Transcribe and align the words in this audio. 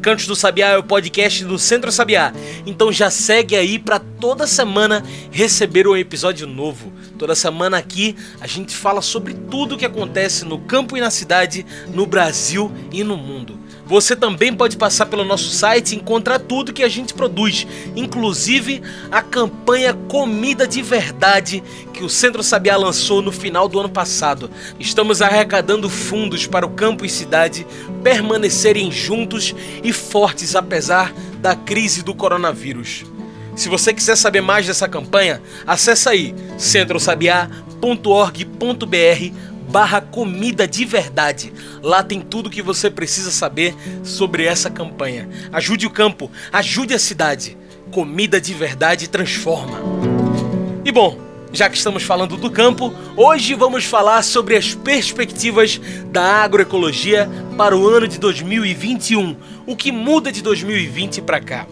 Cantos 0.00 0.26
do 0.26 0.34
Sabiá 0.34 0.68
é 0.68 0.78
o 0.78 0.82
podcast 0.82 1.44
do 1.44 1.58
Centro 1.58 1.92
Sabiá, 1.92 2.32
então 2.64 2.90
já 2.90 3.10
segue 3.10 3.54
aí 3.54 3.78
para 3.78 3.98
toda 3.98 4.46
semana 4.46 5.04
receber 5.30 5.86
um 5.86 5.94
episódio 5.94 6.46
novo. 6.46 6.90
Toda 7.18 7.34
semana 7.34 7.76
aqui 7.76 8.16
a 8.40 8.46
gente 8.46 8.74
fala 8.74 9.02
sobre 9.02 9.34
tudo 9.34 9.74
o 9.74 9.78
que 9.78 9.84
acontece 9.84 10.46
no 10.46 10.58
campo 10.58 10.96
e 10.96 11.00
na 11.02 11.10
cidade, 11.10 11.66
no 11.92 12.06
Brasil 12.06 12.72
e 12.90 13.04
no 13.04 13.14
mundo. 13.14 13.59
Você 13.90 14.14
também 14.14 14.54
pode 14.54 14.76
passar 14.76 15.06
pelo 15.06 15.24
nosso 15.24 15.50
site 15.50 15.92
e 15.92 15.96
encontrar 15.96 16.38
tudo 16.38 16.72
que 16.72 16.84
a 16.84 16.88
gente 16.88 17.12
produz, 17.12 17.66
inclusive 17.96 18.80
a 19.10 19.20
campanha 19.20 19.92
Comida 19.92 20.64
de 20.64 20.80
Verdade 20.80 21.60
que 21.92 22.04
o 22.04 22.08
Centro 22.08 22.40
Sabiá 22.40 22.76
lançou 22.76 23.20
no 23.20 23.32
final 23.32 23.68
do 23.68 23.80
ano 23.80 23.88
passado. 23.88 24.48
Estamos 24.78 25.20
arrecadando 25.20 25.90
fundos 25.90 26.46
para 26.46 26.64
o 26.64 26.70
campo 26.70 27.04
e 27.04 27.08
cidade 27.08 27.66
permanecerem 28.00 28.92
juntos 28.92 29.56
e 29.82 29.92
fortes 29.92 30.54
apesar 30.54 31.12
da 31.40 31.56
crise 31.56 32.04
do 32.04 32.14
coronavírus. 32.14 33.04
Se 33.56 33.68
você 33.68 33.92
quiser 33.92 34.16
saber 34.16 34.40
mais 34.40 34.68
dessa 34.68 34.88
campanha, 34.88 35.42
acesse 35.66 36.08
aí 36.08 36.32
centrosabiá.org.br 36.56 39.49
barra 39.70 40.00
comida 40.00 40.66
de 40.66 40.84
verdade. 40.84 41.52
Lá 41.82 42.02
tem 42.02 42.20
tudo 42.20 42.50
que 42.50 42.60
você 42.60 42.90
precisa 42.90 43.30
saber 43.30 43.74
sobre 44.02 44.44
essa 44.44 44.68
campanha. 44.68 45.28
Ajude 45.52 45.86
o 45.86 45.90
campo, 45.90 46.30
ajude 46.52 46.92
a 46.92 46.98
cidade. 46.98 47.56
Comida 47.92 48.40
de 48.40 48.52
verdade 48.52 49.08
transforma. 49.08 49.80
E 50.84 50.90
bom, 50.90 51.18
já 51.52 51.68
que 51.68 51.76
estamos 51.76 52.02
falando 52.02 52.36
do 52.36 52.50
campo, 52.50 52.92
hoje 53.16 53.54
vamos 53.54 53.84
falar 53.84 54.22
sobre 54.22 54.56
as 54.56 54.74
perspectivas 54.74 55.80
da 56.06 56.42
agroecologia 56.42 57.28
para 57.56 57.76
o 57.76 57.88
ano 57.88 58.08
de 58.08 58.18
2021. 58.18 59.36
O 59.66 59.76
que 59.76 59.92
muda 59.92 60.32
de 60.32 60.42
2020 60.42 61.22
para 61.22 61.40
cá? 61.40 61.66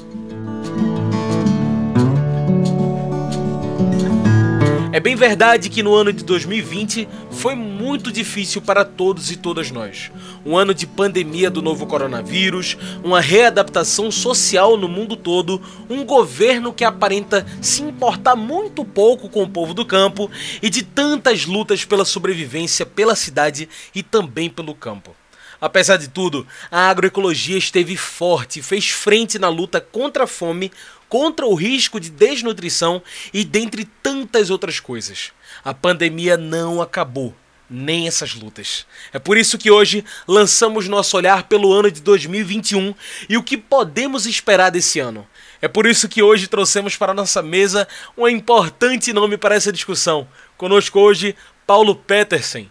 É 4.91 4.98
bem 4.98 5.14
verdade 5.14 5.69
que 5.69 5.83
no 5.83 5.94
ano 5.94 6.11
de 6.11 6.25
2020 6.25 7.06
foi 7.31 7.55
muito 7.55 8.11
difícil 8.11 8.62
para 8.62 8.86
todos 8.86 9.31
e 9.31 9.36
todas 9.36 9.70
nós. 9.70 10.11
Um 10.47 10.56
ano 10.56 10.72
de 10.72 10.86
pandemia 10.86 11.50
do 11.50 11.61
novo 11.61 11.86
coronavírus, 11.86 12.75
uma 13.05 13.20
readaptação 13.20 14.11
social 14.11 14.78
no 14.78 14.89
mundo 14.89 15.14
todo, 15.14 15.61
um 15.91 16.06
governo 16.06 16.72
que 16.72 16.84
aparenta 16.84 17.44
se 17.61 17.83
importar 17.83 18.34
muito 18.34 18.83
pouco 18.83 19.28
com 19.28 19.42
o 19.42 19.50
povo 19.50 19.75
do 19.75 19.84
campo 19.84 20.31
e 20.62 20.70
de 20.70 20.83
tantas 20.83 21.44
lutas 21.44 21.84
pela 21.84 22.06
sobrevivência 22.06 22.86
pela 22.86 23.14
cidade 23.14 23.69
e 23.94 24.03
também 24.03 24.48
pelo 24.48 24.75
campo. 24.75 25.14
Apesar 25.60 25.96
de 25.96 26.08
tudo, 26.08 26.46
a 26.70 26.88
agroecologia 26.88 27.58
esteve 27.58 27.96
forte 27.96 28.62
fez 28.62 28.88
frente 28.91 29.38
na 29.38 29.48
luta 29.48 29.80
contra 29.80 30.24
a 30.24 30.27
fome, 30.27 30.70
contra 31.08 31.46
o 31.46 31.54
risco 31.54 31.98
de 31.98 32.10
desnutrição 32.10 33.03
e 33.32 33.44
dentre 33.44 33.84
tantas 34.03 34.50
outras 34.50 34.78
coisas. 34.78 35.32
A 35.64 35.72
pandemia 35.72 36.36
não 36.36 36.81
acabou, 36.81 37.34
nem 37.69 38.06
essas 38.06 38.34
lutas. 38.34 38.86
É 39.12 39.19
por 39.19 39.36
isso 39.36 39.59
que 39.59 39.70
hoje 39.70 40.04
lançamos 40.26 40.86
nosso 40.86 41.16
olhar 41.16 41.44
pelo 41.44 41.72
ano 41.72 41.91
de 41.91 42.00
2021 42.00 42.94
e 43.28 43.36
o 43.36 43.42
que 43.42 43.56
podemos 43.56 44.26
esperar 44.26 44.70
desse 44.70 45.00
ano. 45.00 45.26
É 45.60 45.66
por 45.66 45.86
isso 45.86 46.09
que 46.09 46.22
hoje 46.22 46.47
trouxemos 46.47 46.97
para 46.97 47.15
nossa 47.15 47.42
mesa 47.42 47.88
um 48.16 48.28
importante 48.28 49.12
nome 49.12 49.36
para 49.36 49.56
essa 49.56 49.72
discussão. 49.72 50.28
Conosco 50.56 51.00
hoje, 51.00 51.34
Paulo 51.66 51.97
Petersen. 51.97 52.70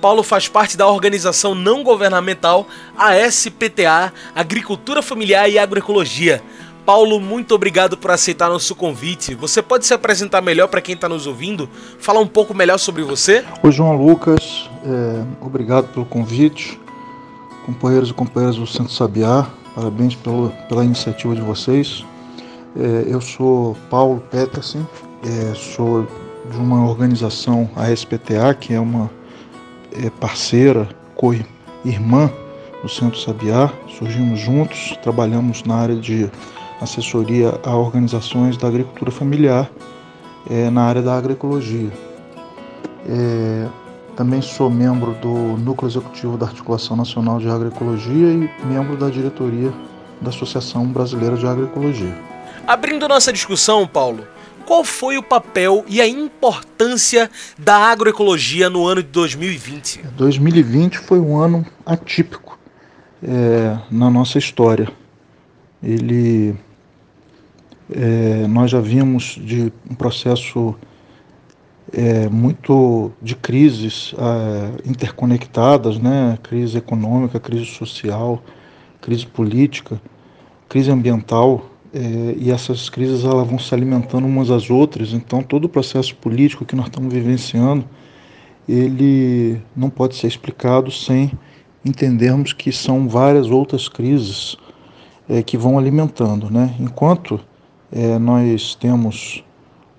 Paulo 0.00 0.22
faz 0.22 0.48
parte 0.48 0.76
da 0.76 0.86
organização 0.86 1.54
não 1.54 1.82
governamental 1.82 2.66
ASPTA, 2.96 4.12
Agricultura 4.34 5.02
Familiar 5.02 5.48
e 5.50 5.58
Agroecologia. 5.58 6.42
Paulo, 6.84 7.18
muito 7.18 7.52
obrigado 7.52 7.96
por 7.96 8.12
aceitar 8.12 8.48
nosso 8.48 8.72
convite. 8.76 9.34
Você 9.34 9.60
pode 9.60 9.84
se 9.84 9.92
apresentar 9.92 10.40
melhor 10.40 10.68
para 10.68 10.80
quem 10.80 10.94
está 10.94 11.08
nos 11.08 11.26
ouvindo? 11.26 11.68
Falar 11.98 12.20
um 12.20 12.28
pouco 12.28 12.54
melhor 12.54 12.78
sobre 12.78 13.02
você? 13.02 13.44
Oi, 13.60 13.72
João 13.72 13.96
Lucas. 13.96 14.70
É, 14.84 15.24
obrigado 15.40 15.88
pelo 15.92 16.06
convite. 16.06 16.80
Companheiros 17.64 18.10
e 18.10 18.14
companheiras 18.14 18.56
do 18.56 18.66
Centro 18.68 18.92
Sabiá, 18.92 19.48
parabéns 19.74 20.14
pelo, 20.14 20.50
pela 20.68 20.84
iniciativa 20.84 21.34
de 21.34 21.40
vocês. 21.40 22.04
É, 22.78 23.12
eu 23.12 23.20
sou 23.20 23.76
Paulo 23.90 24.22
Petersen, 24.30 24.86
é, 25.24 25.54
sou 25.56 26.06
de 26.48 26.56
uma 26.56 26.88
organização, 26.88 27.68
a 27.74 27.90
SPTA, 27.90 28.54
que 28.54 28.72
é 28.72 28.78
uma 28.78 29.10
é, 30.04 30.10
parceira, 30.10 30.88
co-irmã 31.14 32.30
do 32.82 32.88
Centro 32.88 33.18
Sabiá. 33.18 33.72
Surgimos 33.98 34.38
juntos, 34.38 34.96
trabalhamos 35.02 35.62
na 35.64 35.76
área 35.76 35.96
de 35.96 36.30
assessoria 36.80 37.58
a 37.64 37.74
organizações 37.74 38.56
da 38.56 38.68
agricultura 38.68 39.10
familiar 39.10 39.70
é, 40.50 40.70
na 40.70 40.84
área 40.84 41.02
da 41.02 41.16
agroecologia. 41.16 41.90
É, 43.08 43.66
também 44.16 44.40
sou 44.40 44.70
membro 44.70 45.12
do 45.14 45.56
Núcleo 45.58 45.88
Executivo 45.88 46.36
da 46.38 46.46
Articulação 46.46 46.96
Nacional 46.96 47.38
de 47.38 47.48
Agroecologia 47.48 48.28
e 48.32 48.50
membro 48.64 48.96
da 48.96 49.10
diretoria 49.10 49.72
da 50.20 50.30
Associação 50.30 50.86
Brasileira 50.86 51.36
de 51.36 51.46
Agroecologia. 51.46 52.16
Abrindo 52.66 53.06
nossa 53.06 53.32
discussão, 53.32 53.86
Paulo, 53.86 54.24
qual 54.66 54.84
foi 54.84 55.16
o 55.16 55.22
papel 55.22 55.84
e 55.88 56.00
a 56.00 56.08
importância 56.08 57.30
da 57.56 57.76
agroecologia 57.76 58.68
no 58.68 58.86
ano 58.86 59.02
de 59.02 59.08
2020? 59.10 60.02
2020 60.16 60.98
foi 60.98 61.20
um 61.20 61.38
ano 61.38 61.64
atípico 61.86 62.58
é, 63.22 63.78
na 63.90 64.10
nossa 64.10 64.38
história. 64.38 64.88
Ele 65.82 66.54
é, 67.90 68.46
nós 68.48 68.72
já 68.72 68.80
vimos 68.80 69.38
de 69.40 69.72
um 69.88 69.94
processo 69.94 70.74
é, 71.92 72.28
muito 72.28 73.12
de 73.22 73.36
crises 73.36 74.14
é, 74.18 74.90
interconectadas, 74.90 75.98
né? 75.98 76.36
crise 76.42 76.78
econômica, 76.78 77.38
crise 77.38 77.66
social, 77.66 78.42
crise 79.00 79.24
política, 79.24 80.00
crise 80.68 80.90
ambiental, 80.90 81.70
é, 81.96 82.34
e 82.36 82.50
essas 82.50 82.90
crises 82.90 83.24
elas 83.24 83.48
vão 83.48 83.58
se 83.58 83.74
alimentando 83.74 84.26
umas 84.26 84.50
às 84.50 84.68
outras, 84.68 85.14
então 85.14 85.42
todo 85.42 85.64
o 85.64 85.68
processo 85.68 86.14
político 86.16 86.62
que 86.66 86.76
nós 86.76 86.88
estamos 86.88 87.10
vivenciando, 87.10 87.86
ele 88.68 89.62
não 89.74 89.88
pode 89.88 90.14
ser 90.14 90.26
explicado 90.26 90.90
sem 90.90 91.32
entendermos 91.82 92.52
que 92.52 92.70
são 92.70 93.08
várias 93.08 93.48
outras 93.50 93.88
crises 93.88 94.58
é, 95.26 95.42
que 95.42 95.56
vão 95.56 95.78
alimentando. 95.78 96.50
Né? 96.50 96.74
Enquanto 96.78 97.40
é, 97.90 98.18
nós 98.18 98.74
temos 98.74 99.42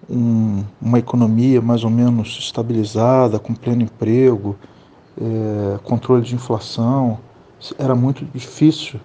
um, 0.07 0.63
uma 0.79 0.99
economia 0.99 1.61
mais 1.61 1.83
ou 1.83 1.89
menos 1.89 2.37
estabilizada, 2.39 3.39
com 3.39 3.55
pleno 3.55 3.81
emprego, 3.81 4.55
é, 5.19 5.79
controle 5.79 6.21
de 6.21 6.35
inflação. 6.35 7.17
Era 7.79 7.95
muito 7.95 8.23
difícil 8.35 8.99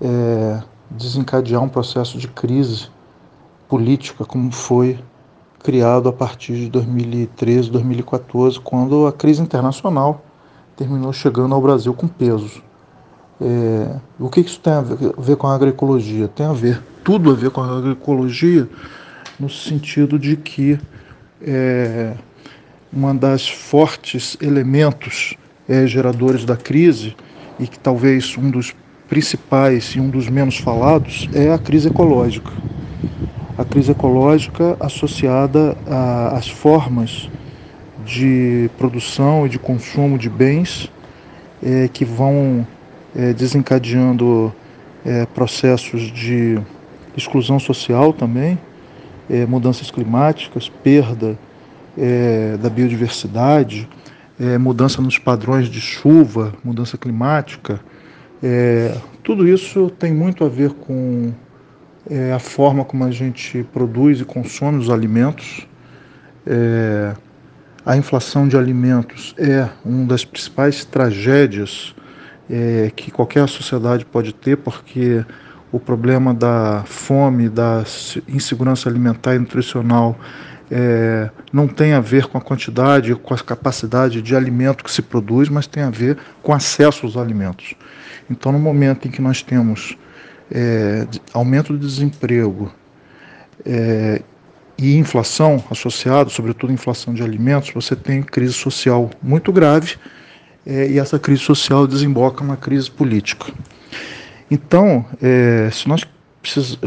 é, 0.00 0.62
desencadear 0.90 1.62
um 1.62 1.68
processo 1.68 2.18
de 2.18 2.28
crise 2.28 2.88
política 3.68 4.24
como 4.24 4.50
foi 4.52 4.98
criado 5.62 6.08
a 6.08 6.12
partir 6.12 6.54
de 6.54 6.68
2013, 6.70 7.70
2014, 7.70 8.60
quando 8.60 9.06
a 9.06 9.12
crise 9.12 9.42
internacional 9.42 10.24
terminou 10.76 11.12
chegando 11.12 11.54
ao 11.54 11.60
Brasil 11.60 11.92
com 11.92 12.06
peso. 12.06 12.62
É, 13.40 13.96
o 14.18 14.28
que 14.28 14.40
isso 14.40 14.60
tem 14.60 14.72
a 14.72 14.80
ver 14.80 15.36
com 15.36 15.46
a 15.46 15.54
agroecologia? 15.54 16.28
Tem 16.28 16.46
a 16.46 16.52
ver, 16.52 16.80
tudo 17.02 17.32
a 17.32 17.34
ver 17.34 17.50
com 17.50 17.60
a 17.60 17.78
agroecologia, 17.78 18.68
no 19.38 19.50
sentido 19.50 20.18
de 20.18 20.36
que 20.36 20.78
é, 21.42 22.14
uma 22.92 23.12
das 23.12 23.48
fortes 23.48 24.36
elementos 24.40 25.34
é, 25.68 25.86
geradores 25.86 26.44
da 26.44 26.56
crise, 26.56 27.16
e 27.58 27.66
que 27.66 27.78
talvez 27.78 28.36
um 28.38 28.50
dos 28.50 28.74
principais 29.08 29.94
e 29.94 30.00
um 30.00 30.08
dos 30.08 30.28
menos 30.28 30.58
falados, 30.58 31.28
é 31.32 31.52
a 31.52 31.58
crise 31.58 31.88
ecológica. 31.88 32.52
A 33.56 33.64
crise 33.64 33.92
ecológica 33.92 34.76
associada 34.80 35.76
às 36.32 36.48
formas 36.48 37.28
de 38.04 38.70
produção 38.78 39.46
e 39.46 39.48
de 39.48 39.58
consumo 39.58 40.18
de 40.18 40.28
bens 40.28 40.90
é, 41.62 41.88
que 41.88 42.04
vão 42.04 42.66
é, 43.14 43.32
desencadeando 43.32 44.52
é, 45.04 45.24
processos 45.26 46.02
de 46.12 46.58
exclusão 47.16 47.58
social 47.58 48.12
também, 48.12 48.58
é, 49.30 49.46
mudanças 49.46 49.90
climáticas, 49.90 50.68
perda 50.68 51.38
é, 51.96 52.56
da 52.58 52.68
biodiversidade, 52.68 53.88
é, 54.38 54.58
mudança 54.58 55.00
nos 55.00 55.18
padrões 55.18 55.68
de 55.68 55.80
chuva, 55.80 56.52
mudança 56.62 56.98
climática. 56.98 57.80
É, 58.42 58.94
tudo 59.22 59.48
isso 59.48 59.90
tem 59.90 60.12
muito 60.12 60.44
a 60.44 60.48
ver 60.48 60.70
com 60.70 61.32
é, 62.08 62.32
a 62.32 62.38
forma 62.38 62.84
como 62.84 63.04
a 63.04 63.10
gente 63.10 63.62
produz 63.72 64.20
e 64.20 64.24
consome 64.24 64.78
os 64.78 64.90
alimentos. 64.90 65.66
É, 66.46 67.14
a 67.84 67.96
inflação 67.96 68.46
de 68.46 68.56
alimentos 68.56 69.34
é 69.38 69.68
uma 69.84 70.06
das 70.06 70.24
principais 70.24 70.84
tragédias 70.84 71.94
é, 72.48 72.90
que 72.94 73.10
qualquer 73.10 73.48
sociedade 73.48 74.04
pode 74.04 74.32
ter, 74.32 74.56
porque 74.56 75.24
o 75.72 75.80
problema 75.80 76.32
da 76.32 76.84
fome, 76.86 77.48
da 77.48 77.84
insegurança 78.28 78.88
alimentar 78.88 79.34
e 79.34 79.38
nutricional 79.38 80.18
é, 80.70 81.30
não 81.52 81.68
tem 81.68 81.92
a 81.92 82.00
ver 82.00 82.26
com 82.26 82.38
a 82.38 82.40
quantidade, 82.40 83.14
com 83.14 83.34
a 83.34 83.38
capacidade 83.38 84.22
de 84.22 84.34
alimento 84.34 84.82
que 84.82 84.90
se 84.90 85.02
produz, 85.02 85.48
mas 85.48 85.66
tem 85.66 85.82
a 85.82 85.90
ver 85.90 86.18
com 86.42 86.52
acesso 86.52 87.06
aos 87.06 87.16
alimentos. 87.16 87.74
Então, 88.30 88.52
no 88.52 88.58
momento 88.58 89.06
em 89.06 89.10
que 89.10 89.20
nós 89.22 89.42
temos 89.42 89.96
é, 90.50 91.06
aumento 91.32 91.72
do 91.72 91.78
desemprego 91.78 92.72
é, 93.64 94.22
e 94.78 94.96
inflação 94.96 95.62
associado, 95.70 96.30
sobretudo 96.30 96.72
inflação 96.72 97.14
de 97.14 97.22
alimentos, 97.22 97.70
você 97.72 97.96
tem 97.96 98.22
crise 98.22 98.52
social 98.52 99.10
muito 99.22 99.52
grave 99.52 99.96
é, 100.66 100.88
e 100.88 100.98
essa 100.98 101.18
crise 101.18 101.42
social 101.42 101.86
desemboca 101.86 102.42
numa 102.42 102.56
crise 102.56 102.90
política. 102.90 103.52
Então, 104.50 105.04
é, 105.22 105.70
se 105.72 105.88
nós 105.88 106.04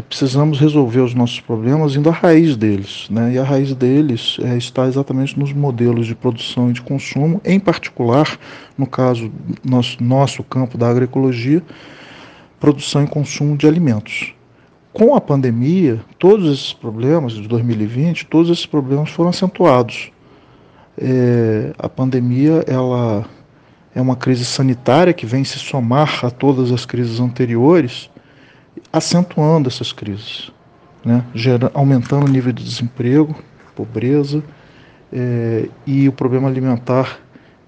precisamos 0.08 0.58
resolver 0.58 1.00
os 1.00 1.14
nossos 1.14 1.40
problemas 1.40 1.94
indo 1.96 2.08
à 2.08 2.12
raiz 2.12 2.56
deles, 2.56 3.08
né? 3.10 3.32
e 3.34 3.38
a 3.38 3.44
raiz 3.44 3.74
deles 3.74 4.38
é, 4.42 4.56
está 4.56 4.86
exatamente 4.86 5.38
nos 5.38 5.52
modelos 5.52 6.06
de 6.06 6.14
produção 6.14 6.70
e 6.70 6.72
de 6.72 6.82
consumo, 6.82 7.40
em 7.44 7.58
particular, 7.58 8.38
no 8.76 8.86
caso 8.86 9.30
nosso, 9.64 10.02
nosso 10.02 10.42
campo 10.42 10.78
da 10.78 10.88
agroecologia, 10.88 11.62
produção 12.58 13.04
e 13.04 13.06
consumo 13.06 13.56
de 13.56 13.66
alimentos. 13.66 14.34
Com 14.92 15.14
a 15.14 15.20
pandemia, 15.20 16.00
todos 16.18 16.52
esses 16.52 16.72
problemas 16.72 17.34
de 17.34 17.46
2020, 17.46 18.26
todos 18.26 18.50
esses 18.50 18.66
problemas 18.66 19.10
foram 19.10 19.30
acentuados. 19.30 20.10
É, 20.98 21.72
a 21.78 21.88
pandemia, 21.88 22.64
ela 22.66 23.24
é 23.94 24.00
uma 24.00 24.16
crise 24.16 24.44
sanitária 24.44 25.12
que 25.12 25.26
vem 25.26 25.44
se 25.44 25.58
somar 25.58 26.24
a 26.24 26.30
todas 26.30 26.72
as 26.72 26.84
crises 26.84 27.20
anteriores, 27.20 28.10
acentuando 28.92 29.68
essas 29.68 29.92
crises, 29.92 30.50
né? 31.04 31.24
Gera, 31.34 31.70
aumentando 31.74 32.26
o 32.26 32.28
nível 32.28 32.52
de 32.52 32.62
desemprego, 32.62 33.34
pobreza 33.74 34.42
é, 35.12 35.68
e 35.86 36.08
o 36.08 36.12
problema 36.12 36.48
alimentar 36.48 37.18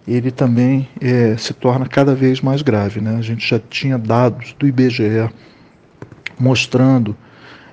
ele 0.06 0.30
também 0.30 0.88
é, 1.00 1.36
se 1.36 1.54
torna 1.54 1.86
cada 1.86 2.14
vez 2.14 2.40
mais 2.40 2.60
grave. 2.60 3.00
Né? 3.00 3.16
A 3.16 3.22
gente 3.22 3.48
já 3.48 3.58
tinha 3.58 3.96
dados 3.96 4.52
do 4.58 4.66
IBGE 4.66 5.30
mostrando 6.38 7.16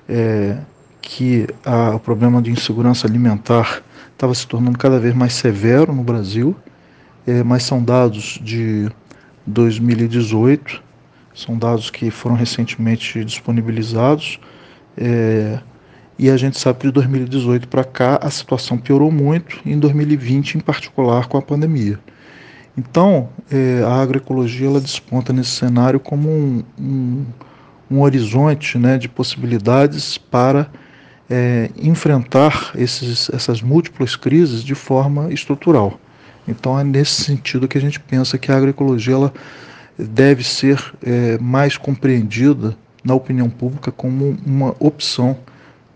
é, 0.07 0.57
que 1.01 1.47
a, 1.65 1.95
o 1.95 1.99
problema 1.99 2.39
de 2.39 2.51
insegurança 2.51 3.07
alimentar 3.07 3.81
estava 4.11 4.33
se 4.35 4.45
tornando 4.45 4.77
cada 4.77 4.99
vez 4.99 5.15
mais 5.15 5.33
severo 5.33 5.93
no 5.93 6.03
Brasil 6.03 6.55
mas 7.45 7.63
são 7.63 7.83
dados 7.83 8.39
de 8.41 8.89
2018, 9.45 10.81
são 11.39 11.57
dados 11.57 11.89
que 11.89 12.11
foram 12.11 12.35
recentemente 12.35 13.23
disponibilizados. 13.23 14.39
É, 14.97 15.59
e 16.17 16.29
a 16.29 16.35
gente 16.35 16.59
sabe 16.59 16.79
que 16.79 16.87
de 16.87 16.93
2018 16.93 17.67
para 17.67 17.83
cá 17.83 18.19
a 18.21 18.29
situação 18.29 18.77
piorou 18.77 19.11
muito, 19.11 19.59
em 19.65 19.79
2020 19.79 20.55
em 20.55 20.59
particular 20.59 21.27
com 21.27 21.37
a 21.37 21.41
pandemia. 21.41 21.97
Então, 22.77 23.29
é, 23.49 23.83
a 23.85 24.01
agroecologia 24.01 24.67
ela 24.67 24.81
desponta 24.81 25.31
nesse 25.31 25.51
cenário 25.51 25.99
como 25.99 26.29
um, 26.29 26.63
um, 26.79 27.25
um 27.89 28.01
horizonte 28.01 28.77
né, 28.77 28.97
de 28.97 29.07
possibilidades 29.07 30.17
para 30.17 30.69
é, 31.29 31.69
enfrentar 31.77 32.71
esses, 32.75 33.29
essas 33.29 33.61
múltiplas 33.61 34.15
crises 34.15 34.63
de 34.63 34.75
forma 34.75 35.31
estrutural. 35.31 35.99
Então 36.47 36.77
é 36.79 36.83
nesse 36.83 37.23
sentido 37.23 37.67
que 37.67 37.77
a 37.77 37.81
gente 37.81 37.99
pensa 37.99 38.37
que 38.37 38.51
a 38.51 38.57
agroecologia 38.57 39.13
ela 39.13 39.33
deve 39.99 40.43
ser 40.43 40.81
é, 41.03 41.37
mais 41.39 41.77
compreendida 41.77 42.77
na 43.03 43.13
opinião 43.13 43.49
pública 43.49 43.91
como 43.91 44.37
uma 44.45 44.75
opção 44.79 45.37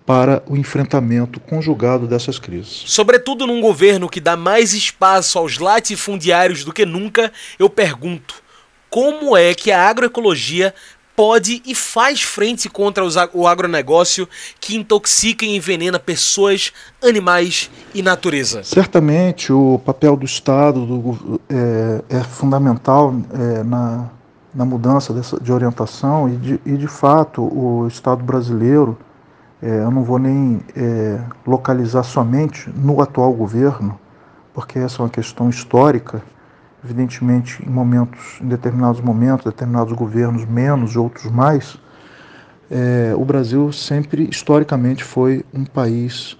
para 0.06 0.44
o 0.48 0.58
enfrentamento 0.58 1.40
conjugado 1.40 2.08
dessas 2.08 2.38
crises. 2.38 2.84
Sobretudo 2.86 3.48
num 3.48 3.62
governo 3.62 4.10
que 4.10 4.20
dá 4.20 4.36
mais 4.36 4.74
espaço 4.74 5.40
aos 5.40 5.58
latifundiários 5.58 6.66
do 6.66 6.74
que 6.74 6.86
nunca, 6.86 7.32
eu 7.58 7.70
pergunto: 7.70 8.44
como 8.90 9.36
é 9.38 9.54
que 9.56 9.72
a 9.72 9.90
agroecologia 9.90 10.74
pode 11.16 11.62
e 11.66 11.76
faz 11.76 12.22
frente 12.22 12.70
contra 12.70 13.04
o 13.34 13.48
agronegócio 13.48 14.28
que 14.60 14.76
intoxica 14.76 15.46
e 15.46 15.56
envenena 15.56 16.00
pessoas, 16.00 16.74
animais 17.04 17.70
e 17.94 18.02
natureza? 18.02 18.64
Certamente 18.64 19.52
o 19.52 19.80
papel 19.86 20.16
do 20.16 20.26
Estado 20.26 20.86
do, 20.86 21.42
é, 21.50 22.04
é, 22.10 22.24
fundamental 22.24 23.14
é, 23.34 23.64
na, 23.64 24.10
na 24.54 24.66
mudança 24.66 25.14
dessa, 25.14 25.40
de 25.40 25.52
orientação 25.52 26.30
e 26.30 26.38
de, 26.38 26.62
e 26.66 26.78
de 26.78 26.88
fato 26.88 27.42
o 27.42 27.88
Estado 27.88 28.24
brasileiro, 28.24 28.98
é, 29.62 29.80
eu 29.80 29.92
não 29.92 30.04
vou 30.04 30.20
nem 30.20 30.62
é, 30.76 31.20
localizar 31.46 32.04
somente 32.04 32.70
no 32.70 33.02
atual 33.02 33.32
governo, 33.34 34.00
porque 34.54 34.78
essa 34.80 35.02
é 35.02 35.04
uma 35.04 35.10
questão 35.10 35.50
histórica, 35.50 36.22
evidentemente 36.84 37.64
em 37.66 37.70
momentos, 37.70 38.40
em 38.42 38.48
determinados 38.48 39.02
momentos, 39.02 39.46
determinados 39.46 39.94
governos 39.94 40.46
menos, 40.46 40.96
outros 40.96 41.32
mais, 41.32 41.78
é, 42.70 43.14
o 43.16 43.24
Brasil 43.24 43.72
sempre 43.72 44.28
historicamente 44.30 45.04
foi 45.04 45.46
um 45.54 45.64
país, 45.64 46.38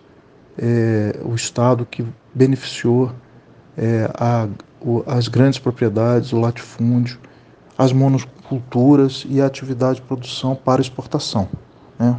é, 0.58 1.20
o 1.24 1.36
estado 1.36 1.86
que 1.86 2.06
beneficiou 2.34 3.12
é, 3.78 4.10
a, 4.16 4.48
o, 4.82 5.04
as 5.06 5.28
grandes 5.28 5.60
propriedades, 5.60 6.34
o 6.34 6.40
latifúndio, 6.40 7.20
as 7.78 7.92
monoculturas 7.92 9.26
e 9.30 9.42
a 9.42 9.46
atividade 9.46 9.96
de 9.96 10.02
produção 10.04 10.56
para 10.56 10.82
exportação. 10.82 11.48
Né? 11.98 12.18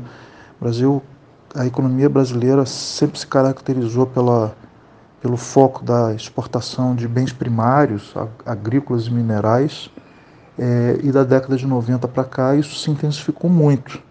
O 0.61 0.65
Brasil, 0.65 1.03
a 1.55 1.67
economia 1.67 2.09
brasileira 2.09 2.65
sempre 2.67 3.19
se 3.19 3.27
caracterizou 3.27 4.07
pela 4.07 4.55
pelo 5.25 5.39
foco 5.39 5.83
da 5.83 6.13
exportação 6.13 6.95
de 6.95 7.09
bens 7.09 7.33
primários, 7.33 8.15
agrícolas 8.45 9.07
e 9.07 9.11
minerais, 9.11 9.91
é, 10.59 11.01
e 11.03 11.11
da 11.11 11.25
década 11.25 11.57
de 11.57 11.67
90 11.67 12.07
para 12.09 12.25
cá 12.25 12.55
isso 12.55 12.79
se 12.79 12.91
intensificou 12.91 13.49
muito. 13.49 14.03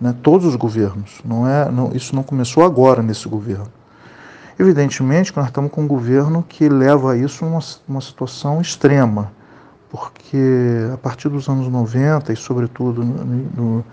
Né? 0.00 0.14
Todos 0.22 0.46
os 0.46 0.54
governos, 0.54 1.20
não 1.24 1.48
é, 1.48 1.68
não, 1.68 1.90
isso 1.92 2.14
não 2.14 2.22
começou 2.22 2.62
agora 2.62 3.02
nesse 3.02 3.28
governo. 3.28 3.66
Evidentemente 4.56 5.32
que 5.32 5.38
nós 5.40 5.48
estamos 5.48 5.68
com 5.72 5.82
um 5.82 5.88
governo 5.88 6.44
que 6.48 6.68
leva 6.68 7.16
isso 7.16 7.44
a 7.44 7.48
uma, 7.48 7.60
uma 7.88 8.00
situação 8.00 8.60
extrema, 8.60 9.32
porque 9.90 10.38
a 10.94 10.96
partir 10.96 11.28
dos 11.28 11.48
anos 11.48 11.66
90 11.66 12.32
e 12.32 12.36
sobretudo 12.36 13.02
no, 13.02 13.24
no 13.24 13.84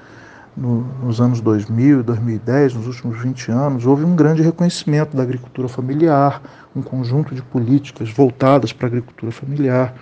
no, 0.59 0.81
nos 1.01 1.21
anos 1.21 1.39
2000 1.39 2.01
e 2.01 2.03
2010, 2.03 2.73
nos 2.73 2.87
últimos 2.87 3.21
20 3.21 3.51
anos, 3.51 3.85
houve 3.85 4.03
um 4.03 4.15
grande 4.15 4.41
reconhecimento 4.41 5.15
da 5.15 5.23
agricultura 5.23 5.69
familiar, 5.69 6.41
um 6.75 6.81
conjunto 6.81 7.33
de 7.33 7.41
políticas 7.41 8.09
voltadas 8.09 8.73
para 8.73 8.87
a 8.87 8.89
agricultura 8.89 9.31
familiar, 9.31 9.95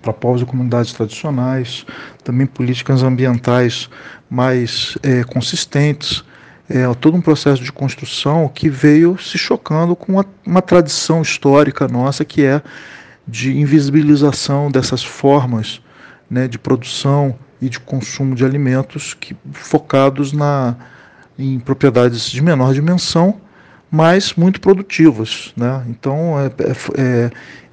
para 0.00 0.12
povos 0.12 0.42
e 0.42 0.46
comunidades 0.46 0.92
tradicionais, 0.92 1.84
também 2.22 2.46
políticas 2.46 3.02
ambientais 3.02 3.90
mais 4.30 4.96
é, 5.02 5.22
consistentes, 5.24 6.24
é, 6.68 6.92
todo 6.94 7.16
um 7.16 7.20
processo 7.20 7.62
de 7.62 7.70
construção 7.70 8.48
que 8.48 8.70
veio 8.70 9.18
se 9.18 9.36
chocando 9.36 9.94
com 9.94 10.12
uma, 10.12 10.26
uma 10.46 10.62
tradição 10.62 11.20
histórica 11.20 11.86
nossa 11.86 12.24
que 12.24 12.42
é 12.42 12.62
de 13.28 13.56
invisibilização 13.58 14.70
dessas 14.70 15.04
formas 15.04 15.82
né, 16.30 16.48
de 16.48 16.58
produção 16.58 17.38
e 17.60 17.68
de 17.68 17.80
consumo 17.80 18.34
de 18.34 18.44
alimentos 18.44 19.14
que, 19.14 19.36
focados 19.52 20.32
na, 20.32 20.76
em 21.38 21.58
propriedades 21.58 22.30
de 22.30 22.42
menor 22.42 22.74
dimensão, 22.74 23.40
mas 23.90 24.34
muito 24.34 24.60
produtivas. 24.60 25.52
Né? 25.56 25.84
Então, 25.88 26.38
é, 26.38 26.46
é, 26.46 27.00
é 27.00 27.30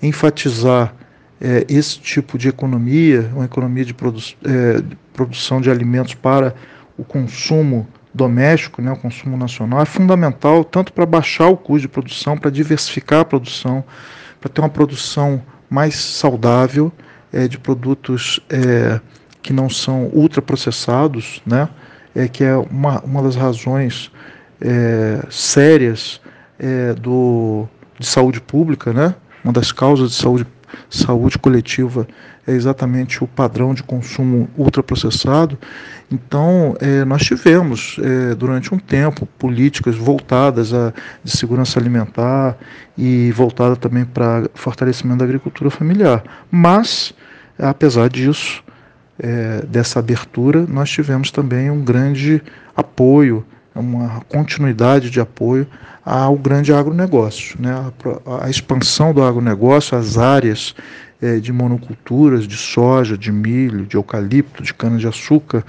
enfatizar 0.08 0.94
é, 1.42 1.66
esse 1.68 2.00
tipo 2.00 2.38
de 2.38 2.48
economia, 2.48 3.32
uma 3.34 3.46
economia 3.46 3.84
de, 3.84 3.94
produ 3.94 4.22
é, 4.46 4.82
de, 4.82 4.96
produção 5.14 5.60
de 5.60 5.72
alimentos 5.72 6.14
para 6.14 6.54
o 6.96 7.04
consumo 7.04 7.88
doméstico, 8.14 8.82
né, 8.82 8.92
o 8.92 8.98
consumo 8.98 9.36
nacional, 9.36 9.82
é 9.82 9.86
fundamental 9.86 10.64
tanto 10.64 10.94
para 10.94 11.06
baixar 11.06 11.48
o 11.48 11.58
custo 11.58 11.82
de 11.82 11.88
produção, 11.88 12.38
para 12.38 12.52
diversificar 12.52 13.22
a 13.22 13.26
produção, 13.26 13.84
para 14.40 14.50
ter 14.50 14.62
uma 14.62 14.70
produção 14.70 15.42
mais 15.70 15.96
saudável 15.96 16.92
é, 17.32 17.48
de 17.48 17.58
produtos 17.58 18.40
que 19.42 19.54
não 19.54 19.70
são 19.70 20.10
ultraprocessados, 20.14 21.42
né? 21.46 21.70
É, 22.14 22.28
que 22.28 22.44
é 22.44 22.56
uma, 22.56 23.00
uma 23.02 23.24
das 23.24 23.36
razões 23.36 24.12
é, 24.60 25.24
sérias 25.30 26.20
é, 26.60 26.94
do, 26.94 27.68
de 27.98 28.06
saúde 28.06 28.42
pública, 28.42 28.94
né? 28.94 29.16
Uma 29.44 29.54
das 29.54 29.72
causas 29.72 30.12
de 30.12 30.16
saúde, 30.16 30.46
saúde 30.90 31.40
coletiva 31.40 32.08
é 32.46 32.52
exatamente 32.52 33.24
o 33.24 33.28
padrão 33.28 33.74
de 33.74 33.82
consumo 33.82 34.50
ultraprocessado. 34.58 35.58
Então, 36.12 36.76
é, 36.80 37.06
nós 37.06 37.24
tivemos, 37.24 37.98
é, 38.04 38.36
durante 38.36 38.74
um 38.74 38.78
tempo, 38.78 39.26
políticas 39.40 39.96
voltadas 39.96 40.72
de 41.24 41.32
segurança 41.32 41.80
alimentar 41.80 42.58
e 42.98 43.32
voltada 43.32 43.76
também 43.76 44.04
para 44.06 44.50
fortalecimento 44.54 45.20
da 45.20 45.26
agricultura 45.26 45.70
familiar. 45.70 46.24
Mas, 46.52 47.14
apesar 47.58 48.10
disso, 48.10 48.64
é, 49.22 49.64
dessa 49.68 50.00
abertura, 50.00 50.66
nós 50.68 50.90
tivemos 50.90 51.30
também 51.30 51.70
um 51.70 51.84
grande 51.84 52.42
apoio, 52.76 53.46
uma 53.74 54.22
continuidade 54.28 55.10
de 55.10 55.22
apoio 55.22 55.68
ao 56.04 56.36
grande 56.36 56.74
agronegócio. 56.74 57.56
Né? 57.62 57.72
A, 58.26 58.46
a 58.46 58.50
expansão 58.50 59.14
do 59.14 59.24
agronegócio, 59.24 59.96
as 59.96 60.18
áreas 60.18 60.74
é, 61.22 61.38
de 61.38 61.54
monoculturas, 61.54 62.48
de 62.48 62.58
soja, 62.58 63.16
de 63.16 63.32
milho, 63.32 63.86
de 63.86 63.96
eucalipto, 63.96 64.64
de 64.64 64.74
cana-de-açúcar 64.74 65.64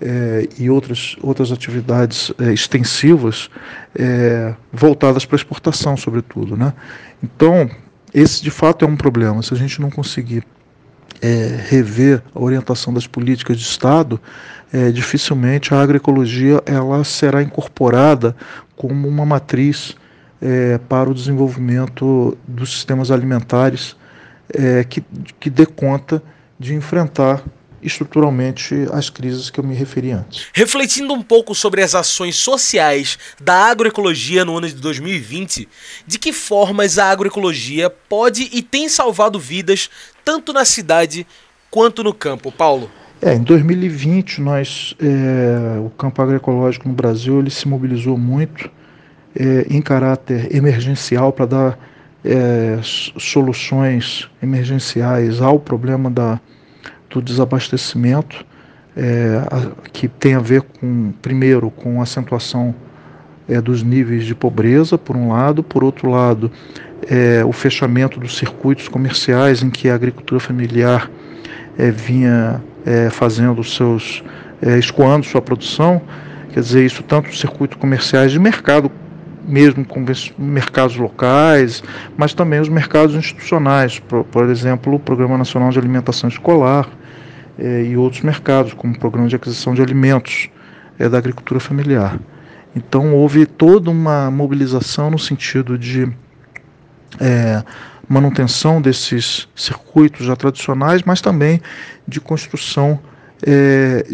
é, 0.00 0.48
e 0.56 0.70
outras, 0.70 1.16
outras 1.20 1.50
atividades 1.50 2.32
é, 2.38 2.52
extensivas 2.52 3.50
é, 3.98 4.54
voltadas 4.72 5.24
para 5.24 5.34
exportação, 5.34 5.96
sobretudo. 5.96 6.56
Né? 6.56 6.72
Então, 7.20 7.68
esse 8.12 8.40
de 8.40 8.52
fato 8.52 8.84
é 8.84 8.88
um 8.88 8.96
problema. 8.96 9.42
Se 9.42 9.52
a 9.52 9.56
gente 9.56 9.80
não 9.80 9.90
conseguir 9.90 10.44
é, 11.24 11.58
rever 11.70 12.22
a 12.34 12.38
orientação 12.38 12.92
das 12.92 13.06
políticas 13.06 13.56
de 13.56 13.62
Estado, 13.62 14.20
é, 14.70 14.90
dificilmente 14.90 15.72
a 15.72 15.80
agroecologia 15.80 16.62
ela 16.66 17.02
será 17.02 17.42
incorporada 17.42 18.36
como 18.76 19.08
uma 19.08 19.24
matriz 19.24 19.96
é, 20.42 20.76
para 20.86 21.08
o 21.08 21.14
desenvolvimento 21.14 22.36
dos 22.46 22.70
sistemas 22.74 23.10
alimentares 23.10 23.96
é, 24.52 24.84
que, 24.84 25.02
que 25.40 25.48
dê 25.48 25.64
conta 25.64 26.22
de 26.58 26.74
enfrentar 26.74 27.42
estruturalmente 27.84 28.86
as 28.92 29.10
crises 29.10 29.50
que 29.50 29.60
eu 29.60 29.64
me 29.64 29.74
referi 29.74 30.10
antes. 30.10 30.46
Refletindo 30.52 31.12
um 31.12 31.22
pouco 31.22 31.54
sobre 31.54 31.82
as 31.82 31.94
ações 31.94 32.36
sociais 32.36 33.18
da 33.40 33.66
agroecologia 33.66 34.44
no 34.44 34.56
ano 34.56 34.68
de 34.68 34.74
2020, 34.74 35.68
de 36.06 36.18
que 36.18 36.32
formas 36.32 36.98
a 36.98 37.10
agroecologia 37.10 37.90
pode 37.90 38.48
e 38.52 38.62
tem 38.62 38.88
salvado 38.88 39.38
vidas 39.38 39.90
tanto 40.24 40.52
na 40.52 40.64
cidade 40.64 41.26
quanto 41.70 42.02
no 42.02 42.14
campo, 42.14 42.50
Paulo? 42.50 42.90
É, 43.20 43.34
em 43.34 43.42
2020 43.42 44.40
nós 44.40 44.94
é, 45.00 45.78
o 45.78 45.90
campo 45.90 46.20
agroecológico 46.20 46.88
no 46.88 46.94
Brasil 46.94 47.38
ele 47.38 47.50
se 47.50 47.66
mobilizou 47.66 48.18
muito 48.18 48.70
é, 49.34 49.66
em 49.68 49.80
caráter 49.80 50.54
emergencial 50.54 51.32
para 51.32 51.46
dar 51.46 51.78
é, 52.24 52.78
soluções 52.82 54.28
emergenciais 54.42 55.40
ao 55.40 55.58
problema 55.58 56.10
da, 56.10 56.40
do 57.14 57.22
desabastecimento, 57.22 58.44
é, 58.96 59.40
a, 59.50 59.90
que 59.92 60.08
tem 60.08 60.34
a 60.34 60.40
ver 60.40 60.62
com, 60.62 61.12
primeiro, 61.22 61.70
com 61.70 62.00
a 62.00 62.02
acentuação 62.02 62.74
é, 63.48 63.60
dos 63.60 63.82
níveis 63.82 64.24
de 64.24 64.34
pobreza, 64.34 64.98
por 64.98 65.16
um 65.16 65.30
lado, 65.30 65.62
por 65.62 65.84
outro 65.84 66.10
lado, 66.10 66.50
é, 67.08 67.44
o 67.44 67.52
fechamento 67.52 68.18
dos 68.18 68.36
circuitos 68.36 68.88
comerciais 68.88 69.62
em 69.62 69.70
que 69.70 69.88
a 69.88 69.94
agricultura 69.94 70.40
familiar 70.40 71.10
é, 71.78 71.90
vinha 71.90 72.62
é, 72.84 73.10
fazendo 73.10 73.62
seus, 73.62 74.22
escoando 74.78 75.24
sua 75.26 75.42
produção, 75.42 76.02
quer 76.52 76.60
dizer, 76.60 76.84
isso 76.84 77.02
tanto 77.02 77.34
circuitos 77.36 77.78
comerciais 77.78 78.32
de 78.32 78.38
mercado 78.38 78.90
mesmo 79.46 79.84
com 79.84 80.02
mercados 80.38 80.96
locais, 80.96 81.84
mas 82.16 82.32
também 82.32 82.60
os 82.60 82.68
mercados 82.70 83.14
institucionais, 83.14 83.98
por, 83.98 84.24
por 84.24 84.48
exemplo, 84.48 84.94
o 84.94 84.98
Programa 84.98 85.36
Nacional 85.36 85.68
de 85.68 85.78
Alimentação 85.78 86.28
Escolar 86.28 86.88
e 87.58 87.96
outros 87.96 88.22
mercados, 88.22 88.72
como 88.74 88.94
o 88.94 88.98
Programa 88.98 89.28
de 89.28 89.36
Aquisição 89.36 89.74
de 89.74 89.82
Alimentos 89.82 90.48
eh, 90.98 91.08
da 91.08 91.18
Agricultura 91.18 91.60
Familiar. 91.60 92.18
Então 92.74 93.14
houve 93.14 93.46
toda 93.46 93.90
uma 93.90 94.30
mobilização 94.30 95.10
no 95.10 95.18
sentido 95.18 95.78
de 95.78 96.10
eh, 97.20 97.62
manutenção 98.08 98.82
desses 98.82 99.48
circuitos 99.54 100.26
já 100.26 100.34
tradicionais, 100.34 101.02
mas 101.02 101.20
também 101.20 101.60
de 102.06 102.20
construção 102.20 102.98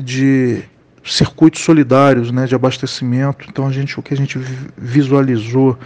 de 0.02 0.64
circuitos 1.04 1.62
solidários 1.62 2.30
né, 2.30 2.46
de 2.46 2.54
abastecimento. 2.54 3.46
Então 3.48 3.66
a 3.66 3.72
gente, 3.72 3.98
o 3.98 4.02
que 4.02 4.12
a 4.12 4.16
gente 4.16 4.38
visualizou 4.76 5.78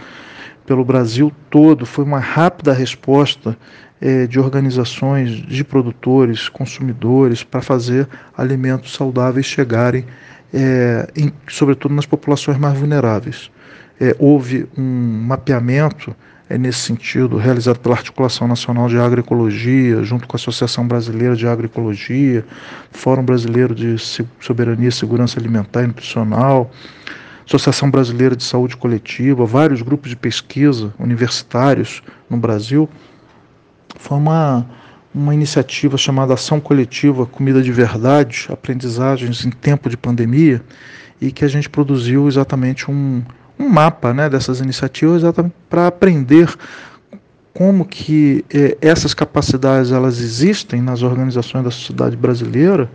pelo 0.65 0.83
Brasil 0.83 1.31
todo 1.49 1.85
foi 1.85 2.03
uma 2.03 2.19
rápida 2.19 2.73
resposta 2.73 3.51
é, 3.51 3.55
de 4.27 4.39
organizações 4.39 5.29
de 5.31 5.63
produtores, 5.63 6.49
consumidores, 6.49 7.43
para 7.43 7.61
fazer 7.61 8.07
alimentos 8.37 8.93
saudáveis 8.93 9.45
chegarem, 9.45 10.05
é, 10.53 11.07
em, 11.15 11.31
sobretudo 11.47 11.95
nas 11.95 12.05
populações 12.05 12.57
mais 12.57 12.77
vulneráveis. 12.77 13.49
É, 13.99 14.15
houve 14.19 14.67
um 14.77 15.23
mapeamento 15.25 16.15
é 16.47 16.57
nesse 16.59 16.79
sentido, 16.79 17.37
realizado 17.37 17.79
pela 17.79 17.95
Articulação 17.95 18.47
Nacional 18.47 18.87
de 18.87 18.99
Agroecologia, 18.99 20.03
junto 20.03 20.27
com 20.27 20.35
a 20.35 20.39
Associação 20.39 20.87
Brasileira 20.87 21.35
de 21.35 21.47
Agroecologia, 21.47 22.45
Fórum 22.91 23.23
Brasileiro 23.23 23.73
de 23.73 23.95
Soberania, 24.39 24.91
Segurança 24.91 25.39
Alimentar 25.39 25.83
e 25.83 25.87
Nutricional, 25.87 26.69
Associação 27.47 27.89
Brasileira 27.89 28.35
de 28.35 28.43
Saúde 28.43 28.77
Coletiva, 28.77 29.43
vários 29.43 29.81
grupos 29.81 30.09
de 30.09 30.15
pesquisa 30.15 30.93
universitários 30.99 32.03
no 32.29 32.37
Brasil. 32.37 32.87
Foi 34.05 34.17
uma, 34.17 34.65
uma 35.13 35.33
iniciativa 35.33 35.97
chamada 35.97 36.33
Ação 36.35 36.59
Coletiva 36.59 37.25
Comida 37.25 37.61
de 37.61 37.71
Verdade, 37.71 38.47
Aprendizagens 38.51 39.43
em 39.43 39.49
Tempo 39.49 39.89
de 39.89 39.97
Pandemia, 39.97 40.61
e 41.19 41.31
que 41.31 41.43
a 41.43 41.47
gente 41.47 41.67
produziu 41.67 42.27
exatamente 42.27 42.89
um 42.89 43.23
um 43.57 43.69
mapa 43.69 44.13
né, 44.13 44.29
dessas 44.29 44.59
iniciativas 44.59 45.23
para 45.69 45.87
aprender 45.87 46.53
como 47.53 47.85
que 47.85 48.43
eh, 48.53 48.77
essas 48.81 49.13
capacidades 49.13 49.91
elas 49.91 50.19
existem 50.19 50.81
nas 50.81 51.01
organizações 51.01 51.63
da 51.63 51.71
sociedade 51.71 52.17
brasileira 52.17 52.91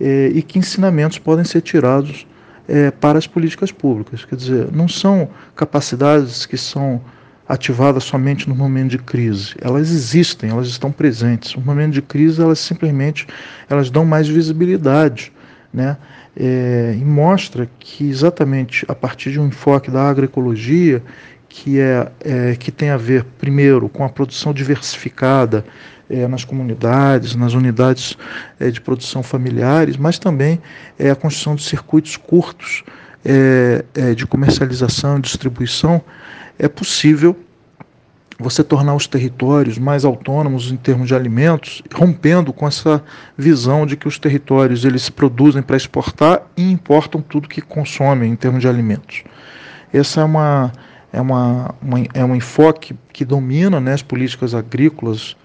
eh, 0.00 0.32
e 0.34 0.42
que 0.42 0.58
ensinamentos 0.58 1.18
podem 1.18 1.44
ser 1.44 1.60
tirados 1.60 2.26
eh, 2.68 2.90
para 2.90 3.16
as 3.16 3.28
políticas 3.28 3.70
públicas. 3.70 4.24
Quer 4.24 4.34
dizer, 4.34 4.72
não 4.72 4.88
são 4.88 5.28
capacidades 5.54 6.46
que 6.46 6.58
são 6.58 7.00
ativadas 7.48 8.04
somente 8.04 8.48
no 8.48 8.54
momento 8.54 8.90
de 8.90 8.98
crise. 8.98 9.54
Elas 9.60 9.90
existem, 9.90 10.50
elas 10.50 10.68
estão 10.68 10.90
presentes. 10.90 11.54
No 11.54 11.62
momento 11.62 11.94
de 11.94 12.02
crise, 12.02 12.40
elas 12.40 12.58
simplesmente 12.58 13.26
elas 13.68 13.90
dão 13.90 14.04
mais 14.04 14.28
visibilidade, 14.28 15.32
né? 15.72 15.96
é, 16.36 16.96
e 16.98 17.04
mostra 17.04 17.68
que 17.78 18.08
exatamente 18.08 18.84
a 18.88 18.94
partir 18.94 19.32
de 19.32 19.40
um 19.40 19.46
enfoque 19.46 19.90
da 19.90 20.08
agroecologia, 20.08 21.02
que, 21.48 21.78
é, 21.78 22.10
é 22.20 22.56
que 22.56 22.72
tem 22.72 22.90
a 22.90 22.96
ver, 22.96 23.24
primeiro, 23.38 23.88
com 23.88 24.04
a 24.04 24.08
produção 24.08 24.52
diversificada 24.52 25.64
é, 26.08 26.26
nas 26.26 26.44
comunidades, 26.44 27.34
nas 27.34 27.52
unidades 27.52 28.16
é, 28.58 28.70
de 28.70 28.80
produção 28.80 29.22
familiares, 29.22 29.96
mas 29.96 30.18
também 30.18 30.60
é, 30.98 31.10
a 31.10 31.16
construção 31.16 31.54
de 31.54 31.62
circuitos 31.62 32.16
curtos 32.16 32.82
é, 33.24 33.84
é, 33.94 34.14
de 34.14 34.26
comercialização 34.26 35.18
e 35.18 35.20
distribuição, 35.20 36.02
é 36.62 36.68
possível 36.68 37.36
você 38.38 38.62
tornar 38.62 38.94
os 38.94 39.08
territórios 39.08 39.78
mais 39.78 40.04
autônomos 40.04 40.70
em 40.70 40.76
termos 40.76 41.08
de 41.08 41.14
alimentos, 41.14 41.82
rompendo 41.92 42.52
com 42.52 42.66
essa 42.66 43.02
visão 43.36 43.84
de 43.84 43.96
que 43.96 44.06
os 44.06 44.16
territórios 44.16 44.84
eles 44.84 45.02
se 45.02 45.12
produzem 45.12 45.60
para 45.60 45.76
exportar 45.76 46.42
e 46.56 46.70
importam 46.70 47.20
tudo 47.20 47.48
que 47.48 47.60
consomem 47.60 48.30
em 48.32 48.36
termos 48.36 48.60
de 48.60 48.68
alimentos. 48.68 49.24
Essa 49.92 50.20
é 50.20 50.24
uma 50.24 50.72
é, 51.12 51.20
uma, 51.20 51.74
uma 51.82 51.98
é 52.14 52.24
um 52.24 52.34
enfoque 52.34 52.96
que 53.12 53.24
domina 53.24 53.80
né, 53.80 53.92
as 53.92 54.02
políticas 54.02 54.54
agrícolas 54.54 55.36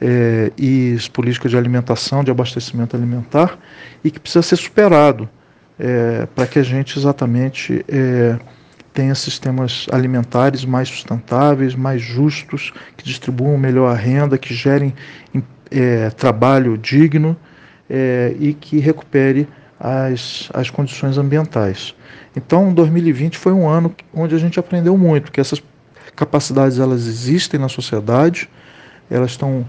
é, 0.00 0.50
e 0.58 0.94
as 0.96 1.06
políticas 1.06 1.50
de 1.50 1.56
alimentação, 1.56 2.24
de 2.24 2.30
abastecimento 2.30 2.96
alimentar, 2.96 3.56
e 4.02 4.10
que 4.10 4.18
precisa 4.18 4.42
ser 4.42 4.56
superado 4.56 5.28
é, 5.78 6.26
para 6.34 6.46
que 6.46 6.58
a 6.58 6.62
gente 6.62 6.98
exatamente 6.98 7.84
é, 7.88 8.36
tenha 8.92 9.14
sistemas 9.14 9.86
alimentares 9.90 10.64
mais 10.64 10.88
sustentáveis, 10.88 11.74
mais 11.74 12.02
justos, 12.02 12.72
que 12.96 13.04
distribuam 13.04 13.56
melhor 13.56 13.88
a 13.88 13.94
renda, 13.94 14.36
que 14.36 14.54
gerem 14.54 14.94
é, 15.70 16.10
trabalho 16.10 16.76
digno 16.76 17.36
é, 17.88 18.34
e 18.38 18.52
que 18.52 18.78
recupere 18.78 19.48
as, 19.80 20.48
as 20.52 20.70
condições 20.70 21.18
ambientais. 21.18 21.94
Então, 22.36 22.72
2020 22.72 23.36
foi 23.36 23.52
um 23.52 23.68
ano 23.68 23.94
onde 24.14 24.34
a 24.34 24.38
gente 24.38 24.60
aprendeu 24.60 24.96
muito, 24.96 25.32
que 25.32 25.40
essas 25.40 25.62
capacidades 26.14 26.78
elas 26.78 27.06
existem 27.06 27.58
na 27.58 27.68
sociedade, 27.68 28.48
elas 29.10 29.32
estão 29.32 29.66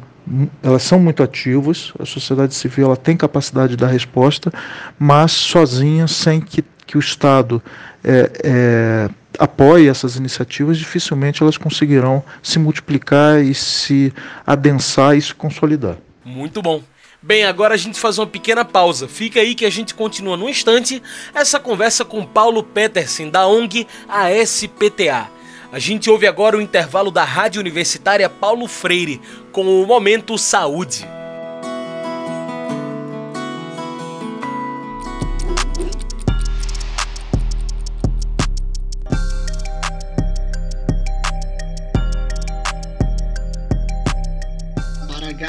elas 0.62 0.84
são 0.84 1.00
muito 1.00 1.22
ativas, 1.22 1.92
a 2.00 2.06
sociedade 2.06 2.54
civil 2.56 2.86
ela 2.86 2.96
tem 2.96 3.18
capacidade 3.18 3.72
de 3.72 3.78
dar 3.78 3.88
resposta, 3.88 4.52
mas 4.98 5.34
sozinha, 5.34 6.08
sem 6.08 6.40
que, 6.40 6.64
que 6.86 6.98
o 6.98 7.00
Estado 7.00 7.62
é, 8.04 8.32
é, 8.44 9.10
apoie 9.38 9.88
essas 9.88 10.16
iniciativas, 10.16 10.78
dificilmente 10.78 11.42
elas 11.42 11.58
conseguirão 11.58 12.24
se 12.42 12.60
multiplicar 12.60 13.42
e 13.42 13.54
se 13.54 14.14
adensar 14.46 15.16
e 15.16 15.22
se 15.22 15.34
consolidar. 15.34 15.98
Muito 16.26 16.62
bom. 16.62 16.82
Bem, 17.22 17.46
agora 17.46 17.74
a 17.74 17.78
gente 17.78 17.98
faz 17.98 18.18
uma 18.18 18.28
pequena 18.28 18.66
pausa. 18.66 19.08
Fica 19.08 19.40
aí 19.40 19.56
que 19.56 19.66
a 19.66 19.70
gente 19.70 19.94
continua 19.94 20.36
no 20.36 20.50
instante 20.50 21.02
essa 21.34 21.58
conversa 21.58 22.04
com 22.04 22.26
Paulo 22.26 22.62
Petersen, 22.64 23.30
da 23.30 23.48
ONG 23.48 23.88
ASPTA. 24.10 25.30
A 25.72 25.80
gente 25.80 26.10
ouve 26.10 26.28
agora 26.28 26.58
o 26.58 26.62
intervalo 26.62 27.10
da 27.10 27.24
Rádio 27.24 27.62
Universitária 27.62 28.30
Paulo 28.30 28.68
Freire 28.68 29.22
com 29.52 29.66
o 29.82 29.88
Momento 29.88 30.38
Saúde. 30.38 31.08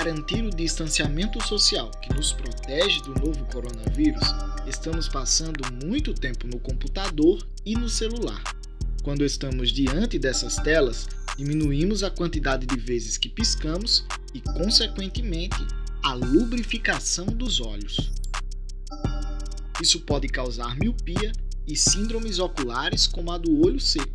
Garantir 0.05 0.45
o 0.45 0.51
distanciamento 0.51 1.43
social 1.43 1.91
que 2.03 2.13
nos 2.13 2.31
protege 2.31 3.01
do 3.01 3.15
novo 3.15 3.43
coronavírus, 3.47 4.23
estamos 4.67 5.09
passando 5.09 5.63
muito 5.83 6.13
tempo 6.13 6.47
no 6.47 6.61
computador 6.61 7.43
e 7.65 7.75
no 7.75 7.89
celular. 7.89 8.43
Quando 9.03 9.25
estamos 9.25 9.71
diante 9.71 10.19
dessas 10.19 10.57
telas, 10.57 11.09
diminuímos 11.39 12.03
a 12.03 12.11
quantidade 12.11 12.67
de 12.67 12.77
vezes 12.77 13.17
que 13.17 13.31
piscamos 13.31 14.05
e, 14.35 14.43
consequentemente, 14.43 15.57
a 16.03 16.13
lubrificação 16.13 17.25
dos 17.25 17.59
olhos. 17.59 18.13
Isso 19.81 20.01
pode 20.01 20.29
causar 20.29 20.77
miopia 20.77 21.33
e 21.67 21.75
síndromes 21.75 22.39
oculares 22.39 23.07
como 23.07 23.33
a 23.33 23.39
do 23.39 23.65
olho 23.65 23.81
seco. 23.81 24.13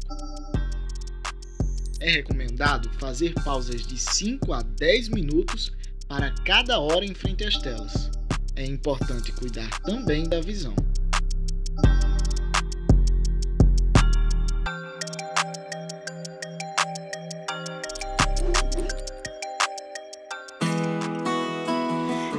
É 2.00 2.12
recomendado 2.12 2.92
fazer 3.00 3.34
pausas 3.44 3.88
de 3.88 4.00
5 4.00 4.54
a 4.54 4.62
10 4.62 5.10
minutos 5.10 5.79
para 6.10 6.32
cada 6.44 6.80
hora 6.80 7.06
em 7.06 7.14
frente 7.14 7.46
às 7.46 7.56
telas. 7.60 8.10
É 8.56 8.66
importante 8.66 9.32
cuidar 9.32 9.70
também 9.82 10.28
da 10.28 10.42
visão. 10.42 10.74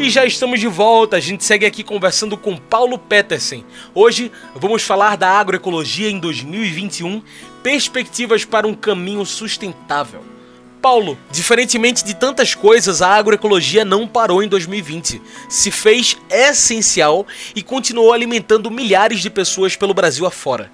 E 0.01 0.11
já 0.11 0.25
estamos 0.25 0.59
de 0.59 0.67
volta, 0.67 1.19
a 1.19 1.21
gente 1.21 1.45
segue 1.45 1.65
aqui 1.65 1.85
conversando 1.85 2.37
com 2.37 2.57
Paulo 2.57 2.99
Petersen. 2.99 3.65
Hoje 3.95 4.33
vamos 4.57 4.83
falar 4.83 5.17
da 5.17 5.29
agroecologia 5.29 6.11
em 6.11 6.19
2021, 6.19 7.23
perspectivas 7.63 8.45
para 8.45 8.67
um 8.67 8.75
caminho 8.75 9.25
sustentável. 9.25 10.40
Paulo, 10.81 11.19
diferentemente 11.31 12.03
de 12.03 12.15
tantas 12.15 12.55
coisas, 12.55 13.03
a 13.03 13.09
agroecologia 13.09 13.85
não 13.85 14.09
parou 14.09 14.43
em 14.43 14.49
2020. 14.49 15.21
Se 15.49 15.71
fez 15.71 16.17
essencial 16.31 17.27
e 17.55 17.63
continuou 17.63 18.13
alimentando 18.13 18.71
milhares 18.71 19.21
de 19.21 19.29
pessoas 19.29 19.77
pelo 19.77 19.93
Brasil 19.93 20.27
afora. 20.27 20.71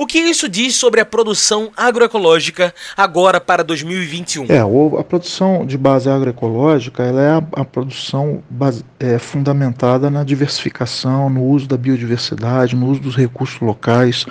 O 0.00 0.06
que 0.06 0.18
isso 0.18 0.48
diz 0.48 0.76
sobre 0.76 0.98
a 0.98 1.04
produção 1.04 1.70
agroecológica 1.76 2.74
agora 2.96 3.38
para 3.38 3.62
2021? 3.62 4.46
É, 4.48 4.58
a 4.98 5.04
produção 5.04 5.66
de 5.66 5.76
base 5.76 6.08
agroecológica 6.08 7.02
ela 7.02 7.20
é 7.20 7.28
a, 7.32 7.60
a 7.60 7.64
produção 7.66 8.42
base, 8.48 8.82
é, 8.98 9.18
fundamentada 9.18 10.08
na 10.08 10.24
diversificação, 10.24 11.28
no 11.28 11.44
uso 11.44 11.68
da 11.68 11.76
biodiversidade, 11.76 12.74
no 12.74 12.86
uso 12.86 13.02
dos 13.02 13.14
recursos 13.14 13.60
locais. 13.60 14.24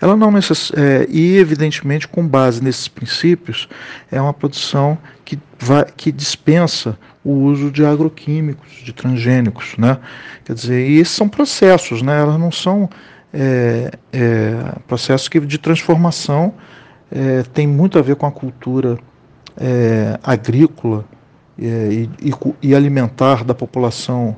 Ela 0.00 0.14
não 0.14 0.30
necess, 0.30 0.70
é, 0.76 1.08
e 1.10 1.36
evidentemente 1.38 2.06
com 2.06 2.24
base 2.24 2.62
nesses 2.62 2.86
princípios 2.86 3.68
é 4.12 4.20
uma 4.20 4.32
produção 4.32 4.96
que, 5.24 5.36
vai, 5.58 5.86
que 5.96 6.12
dispensa 6.12 6.96
o 7.24 7.32
uso 7.32 7.72
de 7.72 7.84
agroquímicos, 7.84 8.70
de 8.84 8.92
transgênicos, 8.92 9.74
né? 9.76 9.98
Quer 10.44 10.52
dizer, 10.52 10.88
esses 10.88 11.16
são 11.16 11.28
processos, 11.28 12.00
né? 12.00 12.20
Elas 12.20 12.38
não 12.38 12.52
são 12.52 12.88
é, 13.38 13.90
é, 14.14 15.28
que, 15.30 15.40
de 15.40 15.58
transformação 15.58 16.54
é, 17.12 17.42
tem 17.42 17.66
muito 17.66 17.98
a 17.98 18.02
ver 18.02 18.16
com 18.16 18.24
a 18.24 18.32
cultura 18.32 18.98
é, 19.58 20.18
agrícola 20.22 21.04
é, 21.60 21.64
e, 21.64 22.10
e, 22.22 22.32
e, 22.62 22.74
alimentar 22.74 23.44
da 23.44 23.54
população 23.54 24.36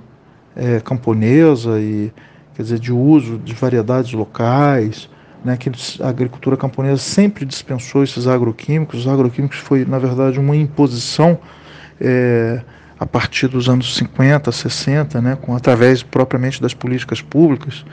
é, 0.57 0.81
camponesa 0.81 1.79
e 1.81 2.13
quer 2.55 2.63
dizer 2.63 2.81
de 2.81 2.93
uso 2.93 3.39
de 3.39 3.55
variedades 3.55 4.13
locais, 4.13 5.09
né, 5.45 5.57
que 5.57 5.71
a 6.03 6.09
agricultura 6.09 6.57
camponesa 6.57 7.01
sempre 7.01 7.45
dispensou 7.45 8.03
esses 8.03 8.27
agroquímicos. 8.27 9.01
Os 9.01 9.09
agroquímicos 9.09 9.59
foi 9.59 9.85
na 9.85 9.99
verdade 9.99 10.41
uma 10.41 10.57
imposição 10.57 11.39
a 12.99 13.07
partir 13.07 13.49
dos 13.49 13.69
anos 13.69 13.97
50, 13.97 14.51
60, 14.51 15.21
né, 15.21 15.39
com, 15.41 15.55
através 15.55 16.03
propriamente 16.03 16.61
das 16.61 16.75
políticas 16.75 17.21
públicas 17.21 17.85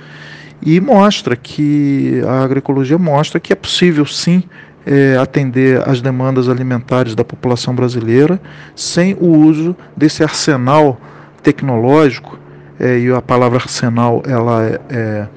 e 0.66 0.82
mostra 0.82 1.36
que 1.36 2.22
a 2.28 2.44
agroecologia 2.44 2.98
mostra 2.98 3.40
que 3.40 3.54
é 3.54 3.56
possível 3.56 4.06
sim 4.06 4.44
é, 4.86 5.16
atender 5.18 5.88
às 5.88 6.02
demandas 6.02 6.50
alimentares 6.50 7.14
da 7.14 7.24
população 7.24 7.76
brasileira 7.76 8.42
sem 8.76 9.14
o 9.14 9.28
uso 9.28 9.76
desse 9.96 10.24
arsenal 10.24 11.00
tecnológico 11.44 12.40
é, 12.80 12.98
e 12.98 13.12
a 13.12 13.22
palavra 13.22 13.60
arsenal 13.60 14.24
ela 14.28 14.66
é, 14.66 14.80
é, 14.90 15.28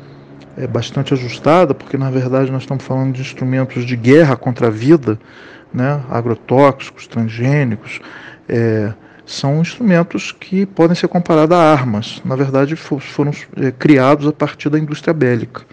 é, 0.57 0.67
bastante 0.67 1.13
ajustada 1.13 1.75
porque 1.75 1.99
na 1.99 2.11
verdade 2.11 2.51
nós 2.51 2.63
estamos 2.63 2.83
falando 2.83 3.13
de 3.13 3.21
instrumentos 3.21 3.85
de 3.85 3.97
guerra 3.97 4.35
contra 4.35 4.69
a 4.69 4.71
vida, 4.71 5.19
né, 5.73 6.01
agrotóxicos, 6.11 7.07
transgênicos, 7.07 8.01
é, 8.49 8.93
são 9.29 9.61
instrumentos 9.61 10.33
que 10.33 10.65
podem 10.65 10.97
ser 10.97 11.07
comparados 11.07 11.55
a 11.55 11.61
armas. 11.61 12.23
Na 12.25 12.35
verdade, 12.35 12.75
foram 12.75 13.31
é, 13.57 13.71
criados 13.71 14.27
a 14.27 14.33
partir 14.33 14.71
da 14.71 14.79
indústria 14.79 15.13
bélica. 15.13 15.67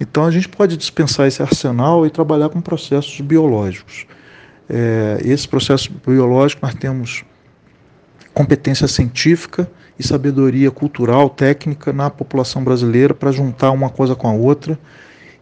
Então, 0.00 0.24
a 0.24 0.30
gente 0.30 0.48
pode 0.48 0.76
dispensar 0.76 1.28
esse 1.28 1.40
arsenal 1.40 2.04
e 2.04 2.10
trabalhar 2.10 2.48
com 2.48 2.60
processos 2.60 3.20
biológicos. 3.20 4.06
É, 4.68 5.20
esse 5.24 5.46
processo 5.46 5.92
biológico, 6.04 6.66
nós 6.66 6.74
temos 6.74 7.24
competência 8.34 8.88
científica 8.88 9.70
e 9.96 10.02
sabedoria 10.06 10.70
cultural, 10.72 11.30
técnica 11.30 11.92
na 11.92 12.10
população 12.10 12.64
brasileira 12.64 13.14
para 13.14 13.30
juntar 13.30 13.70
uma 13.70 13.88
coisa 13.88 14.16
com 14.16 14.26
a 14.26 14.32
outra 14.32 14.76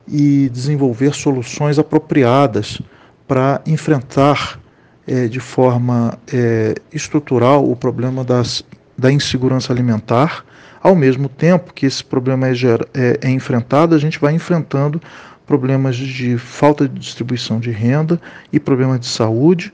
e 0.07 0.51
desenvolver 0.51 1.15
soluções 1.15 1.79
apropriadas 1.79 2.81
para 3.27 3.63
enfrentar 3.65 4.61
é, 5.09 5.27
de 5.27 5.41
forma 5.41 6.19
é, 6.33 6.75
estrutural 6.93 7.69
o 7.69 7.75
problema 7.75 8.23
das, 8.23 8.63
da 8.97 9.11
insegurança 9.11 9.73
alimentar. 9.73 10.45
Ao 10.81 10.95
mesmo 10.95 11.29
tempo 11.29 11.73
que 11.73 11.87
esse 11.87 12.05
problema 12.05 12.47
é, 12.49 12.53
é, 12.53 13.19
é 13.23 13.31
enfrentado, 13.31 13.95
a 13.95 13.99
gente 13.99 14.21
vai 14.21 14.35
enfrentando 14.35 15.01
problemas 15.47 15.97
de 15.97 16.37
falta 16.37 16.87
de 16.87 16.99
distribuição 17.01 17.59
de 17.59 17.71
renda 17.71 18.21
e 18.53 18.61
problemas 18.61 19.01
de 19.01 19.07
saúde 19.07 19.73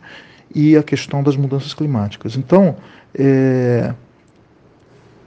e 0.54 0.76
a 0.76 0.82
questão 0.84 1.20
das 1.22 1.36
mudanças 1.36 1.74
climáticas. 1.74 2.36
Então, 2.36 2.76
é, 3.12 3.92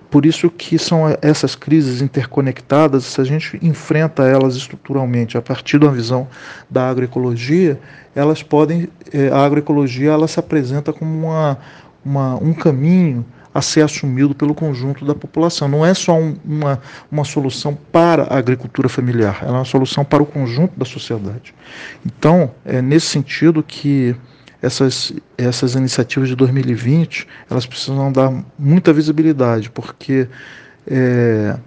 por 0.10 0.26
isso 0.26 0.50
que 0.50 0.80
são 0.80 1.04
essas 1.22 1.56
crises 1.56 2.02
interconectadas, 2.02 3.04
se 3.06 3.20
a 3.20 3.24
gente 3.24 3.60
enfrenta 3.62 4.24
elas 4.24 4.56
estruturalmente 4.56 5.38
a 5.38 5.42
partir 5.42 5.80
de 5.80 5.86
uma 5.86 5.92
visão 5.92 6.28
da 6.70 6.90
agroecologia, 6.90 7.80
elas 8.16 8.42
podem, 8.42 8.88
é, 9.12 9.30
a 9.30 9.44
agroecologia 9.44 10.12
ela 10.12 10.28
se 10.28 10.40
apresenta 10.40 10.94
como 10.94 11.28
uma, 11.28 11.58
uma, 12.04 12.36
um 12.36 12.54
caminho 12.54 13.26
a 13.54 13.62
ser 13.62 13.82
assumido 13.82 14.36
pelo 14.36 14.54
conjunto 14.54 15.04
da 15.04 15.16
população. 15.16 15.68
Não 15.68 15.86
é 15.86 15.94
só 15.94 16.14
um, 16.14 16.36
uma, 16.46 16.80
uma 17.12 17.24
solução 17.24 17.78
para 17.92 18.24
a 18.24 18.38
agricultura 18.38 18.88
familiar, 18.88 19.40
ela 19.42 19.54
é 19.54 19.60
uma 19.60 19.66
solução 19.66 20.06
para 20.06 20.22
o 20.22 20.26
conjunto 20.26 20.78
da 20.78 20.86
sociedade. 20.86 21.54
Então, 22.06 22.52
é 22.64 22.82
nesse 22.82 23.08
sentido 23.08 23.64
que 23.64 24.16
essas, 24.62 25.14
essas 25.38 25.76
iniciativas 25.76 26.30
de 26.30 26.36
2020 26.36 27.28
elas 27.50 27.66
precisam 27.66 28.12
dar 28.12 28.32
muita 28.58 28.92
visibilidade, 28.92 29.70
porque 29.70 30.28
é, 30.86 31.58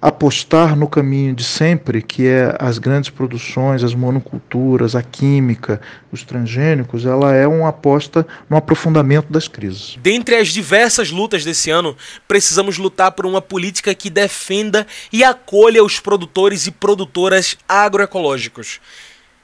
apostar 0.00 0.76
no 0.76 0.86
caminho 0.88 1.34
de 1.34 1.42
sempre, 1.42 2.02
que 2.02 2.26
é 2.26 2.54
as 2.58 2.78
grandes 2.78 3.10
produções, 3.10 3.82
as 3.82 3.94
monoculturas, 3.94 4.94
a 4.94 5.02
química, 5.02 5.80
os 6.12 6.22
transgênicos, 6.22 7.04
ela 7.04 7.34
é 7.34 7.46
uma 7.46 7.68
aposta 7.68 8.26
no 8.48 8.56
aprofundamento 8.56 9.32
das 9.32 9.48
crises. 9.48 9.98
Dentre 10.00 10.36
as 10.36 10.48
diversas 10.48 11.10
lutas 11.10 11.44
desse 11.44 11.70
ano, 11.70 11.96
precisamos 12.26 12.78
lutar 12.78 13.12
por 13.12 13.26
uma 13.26 13.42
política 13.42 13.94
que 13.94 14.10
defenda 14.10 14.86
e 15.12 15.24
acolha 15.24 15.82
os 15.82 15.98
produtores 15.98 16.66
e 16.66 16.70
produtoras 16.70 17.56
agroecológicos. 17.68 18.80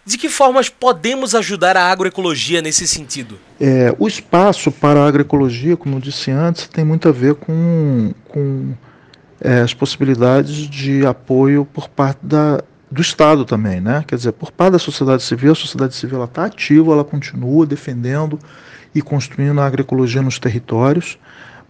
De 0.06 0.18
que 0.18 0.28
formas 0.28 0.68
podemos 0.68 1.34
ajudar 1.34 1.76
a 1.76 1.90
agroecologia 1.90 2.60
nesse 2.60 2.86
sentido? 2.86 3.38
É, 3.58 3.94
o 3.98 4.06
espaço 4.06 4.70
para 4.70 5.00
a 5.00 5.08
agroecologia, 5.08 5.76
como 5.76 5.96
eu 5.96 6.00
disse 6.00 6.30
antes, 6.30 6.68
tem 6.68 6.84
muito 6.84 7.08
a 7.08 7.12
ver 7.12 7.34
com, 7.36 8.12
com 8.28 8.74
é, 9.40 9.60
as 9.60 9.72
possibilidades 9.72 10.68
de 10.68 11.06
apoio 11.06 11.64
por 11.64 11.88
parte 11.88 12.18
da, 12.22 12.62
do 12.90 13.00
Estado 13.00 13.46
também, 13.46 13.80
né? 13.80 14.04
Quer 14.06 14.16
dizer, 14.16 14.32
por 14.32 14.52
parte 14.52 14.72
da 14.72 14.78
sociedade 14.78 15.22
civil, 15.22 15.52
a 15.52 15.54
sociedade 15.54 15.94
civil 15.94 16.22
está 16.22 16.44
ativa, 16.44 16.92
ela 16.92 17.04
continua 17.04 17.64
defendendo 17.64 18.38
e 18.94 19.00
construindo 19.00 19.60
a 19.60 19.66
agroecologia 19.66 20.20
nos 20.20 20.38
territórios, 20.38 21.18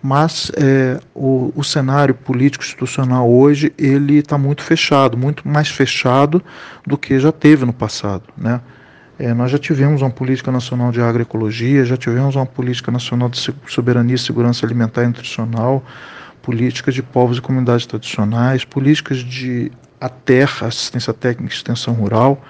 mas 0.04 0.52
é, 0.58 1.00
o, 1.14 1.50
o, 1.56 1.64
cenário 1.64 2.14
político 2.14 2.62
institucional 2.62 3.26
hoje 3.26 3.72
ele 3.78 4.18
está 4.18 4.36
muito 4.36 4.62
fechado, 4.62 5.16
muito 5.16 5.48
mais 5.48 5.68
fechado 5.68 6.42
do 6.86 6.98
que 6.98 7.18
já 7.18 7.32
teve 7.32 7.64
no 7.64 7.72
passado, 7.72 8.24
né? 8.36 8.60
É, 9.18 9.32
nós 9.32 9.50
já 9.50 9.58
tivemos 9.58 10.02
uma 10.02 10.10
política 10.10 10.52
nacional 10.52 10.92
de 10.92 11.00
agroecologia, 11.00 11.86
já 11.86 11.96
tivemos 11.96 12.36
uma 12.36 12.44
política 12.44 12.92
nacional 12.92 13.30
de 13.30 13.40
soberania 13.66 14.16
e 14.16 14.18
segurança 14.18 14.66
alimentar 14.66 15.04
e 15.04 15.06
nutricional, 15.06 15.82
políticas 16.42 16.94
de 16.94 17.02
povos 17.02 17.38
e 17.38 17.40
comunidades 17.40 17.86
tradicionais, 17.86 18.62
políticas 18.62 19.18
de 19.18 19.72
a 19.98 20.10
terra, 20.10 20.66
assistência 20.66 21.14
técnica 21.14 21.54
e 21.54 21.56
extensão 21.56 21.94
rural. 21.94 22.44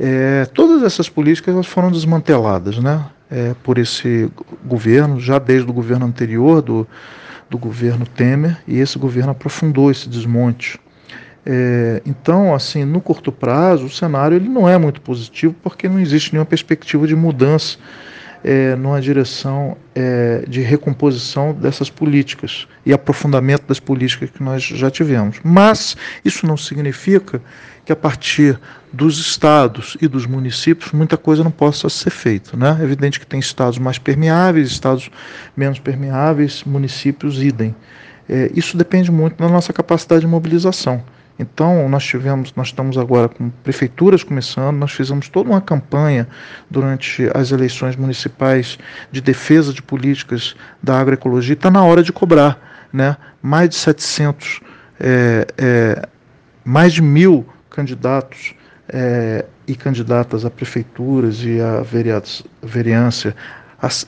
É, 0.00 0.46
todas 0.46 0.82
essas 0.82 1.10
políticas 1.10 1.52
elas 1.52 1.66
foram 1.66 1.92
desmanteladas 1.92 2.78
né, 2.78 3.04
é, 3.30 3.54
por 3.62 3.78
esse 3.78 4.30
governo, 4.64 5.20
já 5.20 5.38
desde 5.38 5.68
o 5.68 5.72
governo 5.72 6.06
anterior, 6.06 6.62
do, 6.62 6.86
do 7.48 7.58
governo 7.58 8.06
Temer, 8.06 8.58
e 8.66 8.78
esse 8.78 8.98
governo 8.98 9.32
aprofundou 9.32 9.90
esse 9.90 10.08
desmonte. 10.08 10.78
É, 11.44 12.02
então, 12.04 12.54
assim, 12.54 12.84
no 12.84 13.00
curto 13.00 13.30
prazo, 13.30 13.86
o 13.86 13.90
cenário 13.90 14.36
ele 14.36 14.48
não 14.48 14.68
é 14.68 14.76
muito 14.76 15.00
positivo 15.00 15.54
porque 15.62 15.88
não 15.88 16.00
existe 16.00 16.32
nenhuma 16.32 16.46
perspectiva 16.46 17.06
de 17.06 17.14
mudança 17.14 17.78
é, 18.42 18.74
numa 18.74 19.00
direção 19.00 19.76
é, 19.94 20.44
de 20.48 20.60
recomposição 20.60 21.52
dessas 21.52 21.88
políticas 21.88 22.66
e 22.84 22.92
aprofundamento 22.92 23.64
das 23.66 23.78
políticas 23.78 24.30
que 24.30 24.42
nós 24.42 24.62
já 24.62 24.90
tivemos. 24.90 25.38
Mas 25.44 25.96
isso 26.24 26.46
não 26.46 26.56
significa 26.56 27.40
que 27.86 27.92
a 27.92 27.96
partir 27.96 28.58
dos 28.92 29.16
estados 29.18 29.96
e 30.02 30.08
dos 30.08 30.26
municípios 30.26 30.90
muita 30.90 31.16
coisa 31.16 31.44
não 31.44 31.52
possa 31.52 31.88
ser 31.88 32.10
feita. 32.10 32.56
Né? 32.56 32.76
É 32.80 32.82
evidente 32.82 33.20
que 33.20 33.26
tem 33.26 33.38
estados 33.38 33.78
mais 33.78 33.96
permeáveis, 33.96 34.68
estados 34.68 35.08
menos 35.56 35.78
permeáveis, 35.78 36.64
municípios 36.64 37.40
idem. 37.40 37.74
É, 38.28 38.50
isso 38.52 38.76
depende 38.76 39.12
muito 39.12 39.36
da 39.36 39.48
nossa 39.48 39.72
capacidade 39.72 40.22
de 40.22 40.26
mobilização. 40.26 41.02
Então, 41.38 41.88
nós 41.88 42.04
tivemos, 42.04 42.52
nós 42.56 42.68
estamos 42.68 42.98
agora 42.98 43.28
com 43.28 43.50
prefeituras 43.62 44.24
começando, 44.24 44.76
nós 44.78 44.90
fizemos 44.90 45.28
toda 45.28 45.50
uma 45.50 45.60
campanha 45.60 46.26
durante 46.68 47.30
as 47.34 47.52
eleições 47.52 47.94
municipais 47.94 48.78
de 49.12 49.20
defesa 49.20 49.72
de 49.72 49.82
políticas 49.82 50.56
da 50.82 50.98
agroecologia, 50.98 51.52
está 51.52 51.70
na 51.70 51.84
hora 51.84 52.02
de 52.02 52.12
cobrar, 52.12 52.88
né? 52.90 53.16
Mais 53.42 53.68
de 53.68 53.76
700, 53.76 54.60
é, 54.98 55.46
é, 55.58 56.08
mais 56.64 56.94
de 56.94 57.02
mil 57.02 57.46
candidatos 57.76 58.54
é, 58.88 59.44
e 59.68 59.76
candidatas 59.76 60.46
a 60.46 60.50
prefeituras 60.50 61.42
e 61.42 61.60
a 61.60 61.82
vereança 62.62 63.36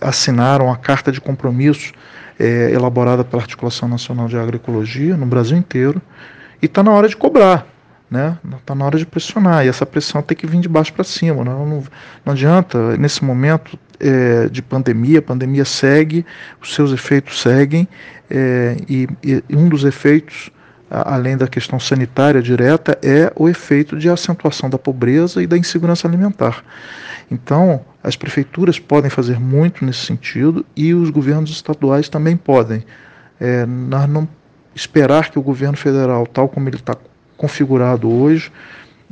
assinaram 0.01 0.73
a 0.73 0.77
carta 0.77 1.13
de 1.13 1.21
compromisso 1.21 1.93
é, 2.39 2.71
elaborada 2.73 3.23
pela 3.23 3.43
Articulação 3.43 3.87
Nacional 3.87 4.27
de 4.27 4.39
Agroecologia 4.39 5.17
no 5.17 5.27
Brasil 5.27 5.59
inteiro, 5.59 6.01
e 6.63 6.67
está 6.67 6.83
na 6.83 6.93
hora 6.93 7.09
de 7.09 7.17
cobrar, 7.17 7.67
né? 8.11 8.39
Está 8.57 8.75
na 8.75 8.87
hora 8.87 8.97
de 8.97 9.05
pressionar. 9.05 9.67
E 9.67 9.69
essa 9.69 9.85
pressão 9.85 10.23
tem 10.23 10.37
que 10.37 10.47
vir 10.47 10.61
de 10.61 10.69
baixo 10.69 10.93
para 10.93 11.05
cima. 11.05 11.45
Né? 11.45 11.51
Não, 11.51 11.85
não 12.25 12.33
adianta, 12.33 12.97
nesse 12.97 13.23
momento 13.23 13.79
é, 14.01 14.49
de 14.49 14.63
pandemia, 14.63 15.19
a 15.19 15.23
pandemia 15.23 15.65
segue, 15.65 16.25
os 16.61 16.75
seus 16.75 16.91
efeitos 16.93 17.41
seguem, 17.41 17.87
é, 18.31 18.77
e, 18.89 19.09
e, 19.23 19.43
um 19.51 19.69
dos 19.69 19.85
efeitos, 19.85 20.51
além 20.91 21.37
da 21.37 21.47
questão 21.47 21.79
sanitária 21.79 22.41
direta, 22.41 22.99
é 23.03 23.33
o 23.37 23.49
efeito 23.49 23.97
de 23.97 24.09
acentuação 24.09 24.71
da 24.71 24.79
pobreza 24.79 25.43
e 25.43 25.47
da 25.47 25.57
insegurança 25.57 26.09
alimentar. 26.09 26.63
Então, 27.31 27.85
as 28.03 28.17
prefeituras 28.17 28.79
podem 28.79 29.11
fazer 29.11 29.39
muito 29.39 29.85
nesse 29.85 30.07
sentido 30.07 30.65
e 30.75 30.95
os 30.95 31.11
governos 31.11 31.51
estaduais 31.51 32.09
também 32.09 32.37
podem. 32.37 32.85
É, 33.39 33.67
nós 33.67 34.09
não 34.09 34.27
esperar 34.75 35.31
que 35.31 35.39
o 35.39 35.43
governo 35.43 35.77
federal, 35.77 36.27
tal 36.27 36.49
como 36.49 36.69
ele 36.69 36.77
está 36.77 36.97
configurado 37.37 38.11
hoje, 38.11 38.51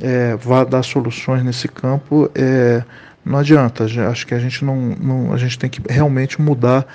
é, 0.01 0.35
vá 0.35 0.63
dar 0.63 0.83
soluções 0.83 1.43
nesse 1.43 1.67
campo, 1.67 2.29
é, 2.33 2.83
não 3.23 3.39
adianta. 3.39 3.85
Acho 4.09 4.25
que 4.25 4.33
a 4.33 4.39
gente 4.39 4.63
não, 4.65 4.75
não 4.75 5.33
a 5.33 5.37
gente 5.37 5.59
tem 5.59 5.69
que 5.69 5.81
realmente 5.87 6.41
mudar 6.41 6.85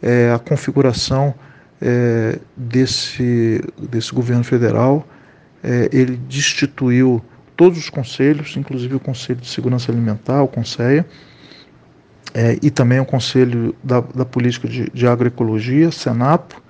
é, 0.00 0.32
a 0.34 0.38
configuração 0.38 1.34
é, 1.82 2.38
desse, 2.56 3.60
desse 3.90 4.12
governo 4.14 4.44
federal. 4.44 5.06
É, 5.62 5.88
ele 5.92 6.16
destituiu 6.16 7.22
todos 7.56 7.78
os 7.78 7.90
conselhos, 7.90 8.56
inclusive 8.56 8.94
o 8.94 9.00
Conselho 9.00 9.40
de 9.40 9.48
Segurança 9.48 9.92
Alimentar, 9.92 10.42
o 10.42 10.48
CONSEA, 10.48 11.04
é, 12.34 12.58
e 12.62 12.70
também 12.70 12.98
o 12.98 13.04
Conselho 13.04 13.74
da, 13.82 14.00
da 14.00 14.24
Política 14.24 14.66
de, 14.66 14.88
de 14.90 15.06
Agroecologia, 15.06 15.90
Senapo, 15.90 16.62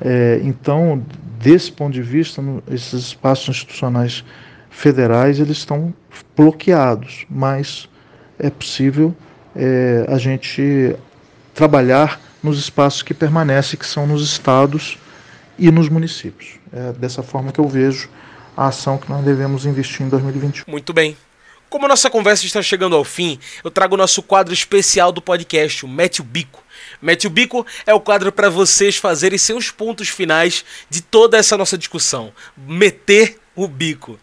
é, 0.00 0.40
então, 0.42 1.04
desse 1.38 1.70
ponto 1.70 1.92
de 1.92 2.02
vista, 2.02 2.40
no, 2.40 2.62
esses 2.70 3.08
espaços 3.08 3.48
institucionais 3.50 4.24
federais 4.70 5.38
eles 5.40 5.58
estão 5.58 5.92
bloqueados, 6.36 7.26
mas 7.28 7.88
é 8.38 8.48
possível 8.48 9.14
é, 9.54 10.06
a 10.08 10.16
gente 10.16 10.96
trabalhar 11.54 12.18
nos 12.42 12.58
espaços 12.58 13.02
que 13.02 13.14
permanecem, 13.14 13.78
que 13.78 13.86
são 13.86 14.06
nos 14.06 14.22
estados 14.22 14.98
e 15.58 15.70
nos 15.70 15.88
municípios. 15.88 16.58
É 16.72 16.92
dessa 16.92 17.22
forma 17.22 17.52
que 17.52 17.60
eu 17.60 17.68
vejo 17.68 18.08
a 18.56 18.68
ação 18.68 18.98
que 18.98 19.08
nós 19.08 19.24
devemos 19.24 19.66
investir 19.66 20.06
em 20.06 20.08
2021. 20.08 20.64
Muito 20.70 20.92
bem. 20.92 21.16
Como 21.68 21.84
a 21.84 21.88
nossa 21.88 22.10
conversa 22.10 22.44
está 22.44 22.60
chegando 22.60 22.96
ao 22.96 23.04
fim, 23.04 23.38
eu 23.62 23.70
trago 23.70 23.94
o 23.94 23.98
nosso 23.98 24.22
quadro 24.22 24.52
especial 24.52 25.12
do 25.12 25.22
podcast, 25.22 25.84
o 25.84 25.88
Mete 25.88 26.20
o 26.20 26.24
Bico. 26.24 26.64
Mete 27.00 27.28
o 27.28 27.30
Bico 27.30 27.64
é 27.86 27.94
o 27.94 28.00
quadro 28.00 28.32
para 28.32 28.50
vocês 28.50 28.96
fazerem 28.96 29.38
seus 29.38 29.70
pontos 29.70 30.08
finais 30.08 30.64
de 30.88 31.00
toda 31.00 31.38
essa 31.38 31.56
nossa 31.56 31.78
discussão. 31.78 32.32
Meter 32.56 33.38
o 33.54 33.68
bico. 33.68 34.18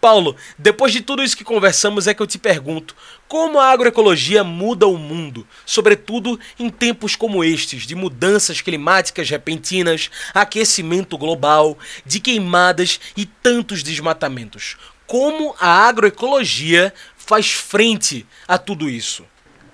Paulo, 0.00 0.34
depois 0.58 0.92
de 0.92 1.00
tudo 1.00 1.22
isso 1.22 1.36
que 1.36 1.44
conversamos, 1.44 2.06
é 2.06 2.14
que 2.14 2.22
eu 2.22 2.26
te 2.26 2.38
pergunto: 2.38 2.96
como 3.28 3.58
a 3.58 3.70
agroecologia 3.70 4.42
muda 4.42 4.86
o 4.86 4.96
mundo, 4.96 5.46
sobretudo 5.66 6.38
em 6.58 6.70
tempos 6.70 7.14
como 7.14 7.44
estes, 7.44 7.86
de 7.86 7.94
mudanças 7.94 8.60
climáticas 8.60 9.28
repentinas, 9.28 10.10
aquecimento 10.32 11.18
global, 11.18 11.78
de 12.06 12.20
queimadas 12.20 13.00
e 13.16 13.26
tantos 13.26 13.82
desmatamentos? 13.82 14.76
como 15.10 15.56
a 15.58 15.88
agroecologia 15.88 16.94
faz 17.16 17.50
frente 17.50 18.24
a 18.46 18.56
tudo 18.56 18.88
isso. 18.88 19.24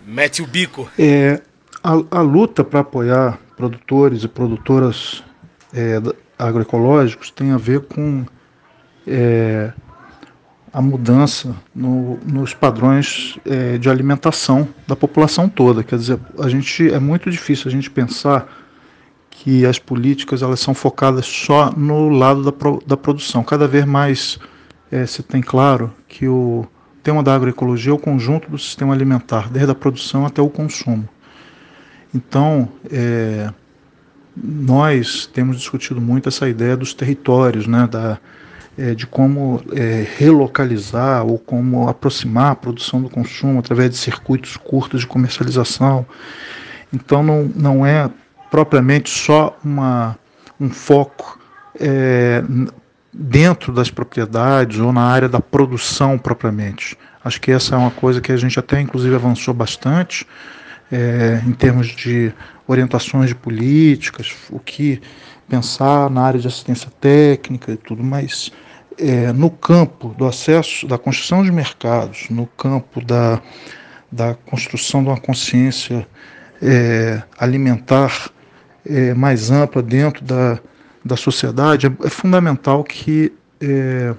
Mete 0.02 0.40
o 0.40 0.46
bico. 0.46 0.90
É, 0.98 1.42
a, 1.84 1.92
a 2.18 2.20
luta 2.22 2.64
para 2.64 2.80
apoiar 2.80 3.38
produtores 3.54 4.24
e 4.24 4.28
produtoras 4.28 5.22
é, 5.74 6.00
agroecológicos 6.38 7.30
tem 7.30 7.50
a 7.50 7.58
ver 7.58 7.80
com 7.80 8.24
é, 9.06 9.74
a 10.76 10.82
mudança 10.82 11.56
no, 11.74 12.18
nos 12.26 12.52
padrões 12.52 13.38
é, 13.46 13.78
de 13.78 13.88
alimentação 13.88 14.68
da 14.86 14.94
população 14.94 15.48
toda. 15.48 15.82
Quer 15.82 15.96
dizer, 15.98 16.20
a 16.38 16.50
gente 16.50 16.92
é 16.92 16.98
muito 16.98 17.30
difícil 17.30 17.68
a 17.68 17.70
gente 17.70 17.90
pensar 17.90 18.46
que 19.30 19.64
as 19.64 19.78
políticas 19.78 20.42
elas 20.42 20.60
são 20.60 20.74
focadas 20.74 21.24
só 21.24 21.72
no 21.72 22.10
lado 22.10 22.42
da, 22.42 22.52
da 22.86 22.94
produção. 22.94 23.42
Cada 23.42 23.66
vez 23.66 23.86
mais 23.86 24.38
é, 24.92 25.06
se 25.06 25.22
tem 25.22 25.40
claro 25.40 25.90
que 26.06 26.28
o 26.28 26.66
tema 27.02 27.22
da 27.22 27.34
agroecologia 27.34 27.90
é 27.90 27.94
o 27.94 27.98
conjunto 27.98 28.50
do 28.50 28.58
sistema 28.58 28.92
alimentar, 28.92 29.48
desde 29.48 29.72
a 29.72 29.74
produção 29.74 30.26
até 30.26 30.42
o 30.42 30.50
consumo. 30.50 31.08
Então, 32.14 32.68
é, 32.92 33.50
nós 34.36 35.24
temos 35.24 35.56
discutido 35.56 36.02
muito 36.02 36.28
essa 36.28 36.46
ideia 36.46 36.76
dos 36.76 36.92
territórios, 36.92 37.66
né, 37.66 37.88
da, 37.90 38.18
é, 38.78 38.94
de 38.94 39.06
como 39.06 39.62
é, 39.72 40.06
relocalizar 40.16 41.24
ou 41.24 41.38
como 41.38 41.88
aproximar 41.88 42.52
a 42.52 42.56
produção 42.56 43.00
do 43.00 43.08
consumo 43.08 43.58
através 43.58 43.90
de 43.90 43.96
circuitos 43.96 44.56
curtos 44.56 45.00
de 45.00 45.06
comercialização. 45.06 46.06
Então, 46.92 47.22
não, 47.22 47.50
não 47.54 47.86
é 47.86 48.10
propriamente 48.50 49.10
só 49.10 49.56
uma, 49.64 50.18
um 50.60 50.70
foco 50.70 51.38
é, 51.80 52.42
dentro 53.12 53.72
das 53.72 53.90
propriedades 53.90 54.78
ou 54.78 54.92
na 54.92 55.02
área 55.02 55.28
da 55.28 55.40
produção 55.40 56.18
propriamente. 56.18 56.96
Acho 57.24 57.40
que 57.40 57.50
essa 57.50 57.74
é 57.74 57.78
uma 57.78 57.90
coisa 57.90 58.20
que 58.20 58.30
a 58.30 58.36
gente 58.36 58.58
até 58.58 58.80
inclusive 58.80 59.14
avançou 59.14 59.52
bastante 59.52 60.26
é, 60.92 61.42
em 61.46 61.52
termos 61.52 61.88
de 61.88 62.32
orientações 62.68 63.28
de 63.28 63.34
políticas, 63.34 64.34
o 64.50 64.58
que 64.58 65.00
pensar 65.48 66.10
na 66.10 66.22
área 66.22 66.38
de 66.38 66.46
assistência 66.46 66.90
técnica 67.00 67.72
e 67.72 67.76
tudo, 67.76 68.02
mas 68.02 68.52
é, 68.98 69.32
no 69.32 69.50
campo 69.50 70.08
do 70.16 70.26
acesso, 70.26 70.86
da 70.86 70.98
construção 70.98 71.42
de 71.42 71.50
mercados, 71.52 72.28
no 72.30 72.46
campo 72.46 73.04
da, 73.04 73.40
da 74.10 74.34
construção 74.34 75.02
de 75.02 75.08
uma 75.08 75.20
consciência 75.20 76.06
é, 76.62 77.22
alimentar 77.38 78.30
é, 78.84 79.14
mais 79.14 79.50
ampla 79.50 79.82
dentro 79.82 80.24
da, 80.24 80.58
da 81.04 81.16
sociedade, 81.16 81.86
é, 81.86 82.06
é 82.06 82.10
fundamental 82.10 82.82
que 82.84 83.32
é, 83.60 84.14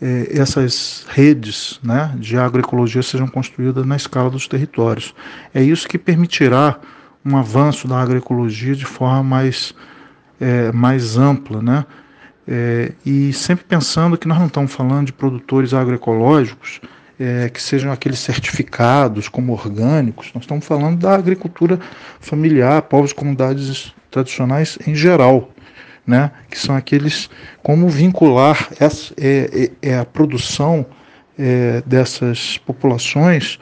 é, 0.00 0.38
essas 0.38 1.06
redes 1.08 1.78
né, 1.82 2.14
de 2.16 2.36
agroecologia 2.36 3.02
sejam 3.02 3.28
construídas 3.28 3.86
na 3.86 3.96
escala 3.96 4.30
dos 4.30 4.48
territórios. 4.48 5.14
É 5.54 5.62
isso 5.62 5.88
que 5.88 5.98
permitirá 5.98 6.78
um 7.24 7.36
avanço 7.36 7.86
da 7.86 8.00
agroecologia 8.00 8.74
de 8.74 8.86
forma 8.86 9.22
mais, 9.22 9.74
mais 10.72 11.18
ampla, 11.18 11.60
né? 11.60 11.84
É, 12.48 12.92
e 13.04 13.32
sempre 13.32 13.64
pensando 13.64 14.16
que 14.16 14.26
nós 14.26 14.38
não 14.38 14.46
estamos 14.46 14.72
falando 14.72 15.06
de 15.06 15.12
produtores 15.12 15.72
agroecológicos 15.72 16.80
é, 17.20 17.50
que 17.50 17.62
sejam 17.62 17.92
aqueles 17.92 18.18
certificados 18.18 19.28
como 19.28 19.52
orgânicos, 19.52 20.30
nós 20.34 20.44
estamos 20.44 20.64
falando 20.64 21.00
da 21.00 21.14
agricultura 21.14 21.78
familiar, 22.18 22.80
povos 22.82 23.10
e 23.10 23.14
comunidades 23.14 23.94
tradicionais 24.10 24.78
em 24.86 24.94
geral, 24.94 25.50
né? 26.06 26.30
que 26.50 26.58
são 26.58 26.74
aqueles 26.74 27.28
como 27.62 27.90
vincular 27.90 28.70
essa, 28.80 29.12
é, 29.20 29.70
é, 29.82 29.90
é 29.90 29.98
a 29.98 30.04
produção 30.06 30.86
é, 31.38 31.82
dessas 31.84 32.56
populações 32.56 33.58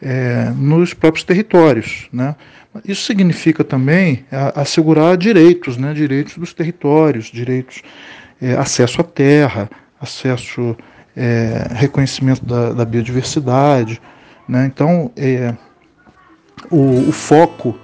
é, 0.00 0.52
nos 0.56 0.94
próprios 0.94 1.24
territórios. 1.24 2.08
Né? 2.12 2.36
Isso 2.84 3.02
significa 3.02 3.64
também 3.64 4.24
assegurar 4.54 5.16
direitos, 5.16 5.76
né? 5.76 5.92
direitos 5.92 6.38
dos 6.38 6.54
territórios, 6.54 7.26
direitos, 7.26 7.82
é, 8.40 8.54
acesso 8.54 9.00
à 9.00 9.04
terra, 9.04 9.68
acesso, 10.00 10.76
é, 11.16 11.66
reconhecimento 11.72 12.44
da, 12.44 12.72
da, 12.72 12.84
biodiversidade. 12.84 14.00
Né? 14.48 14.66
Então, 14.66 15.10
é, 15.16 15.54
o, 16.70 17.08
o, 17.08 17.12
foco 17.12 17.78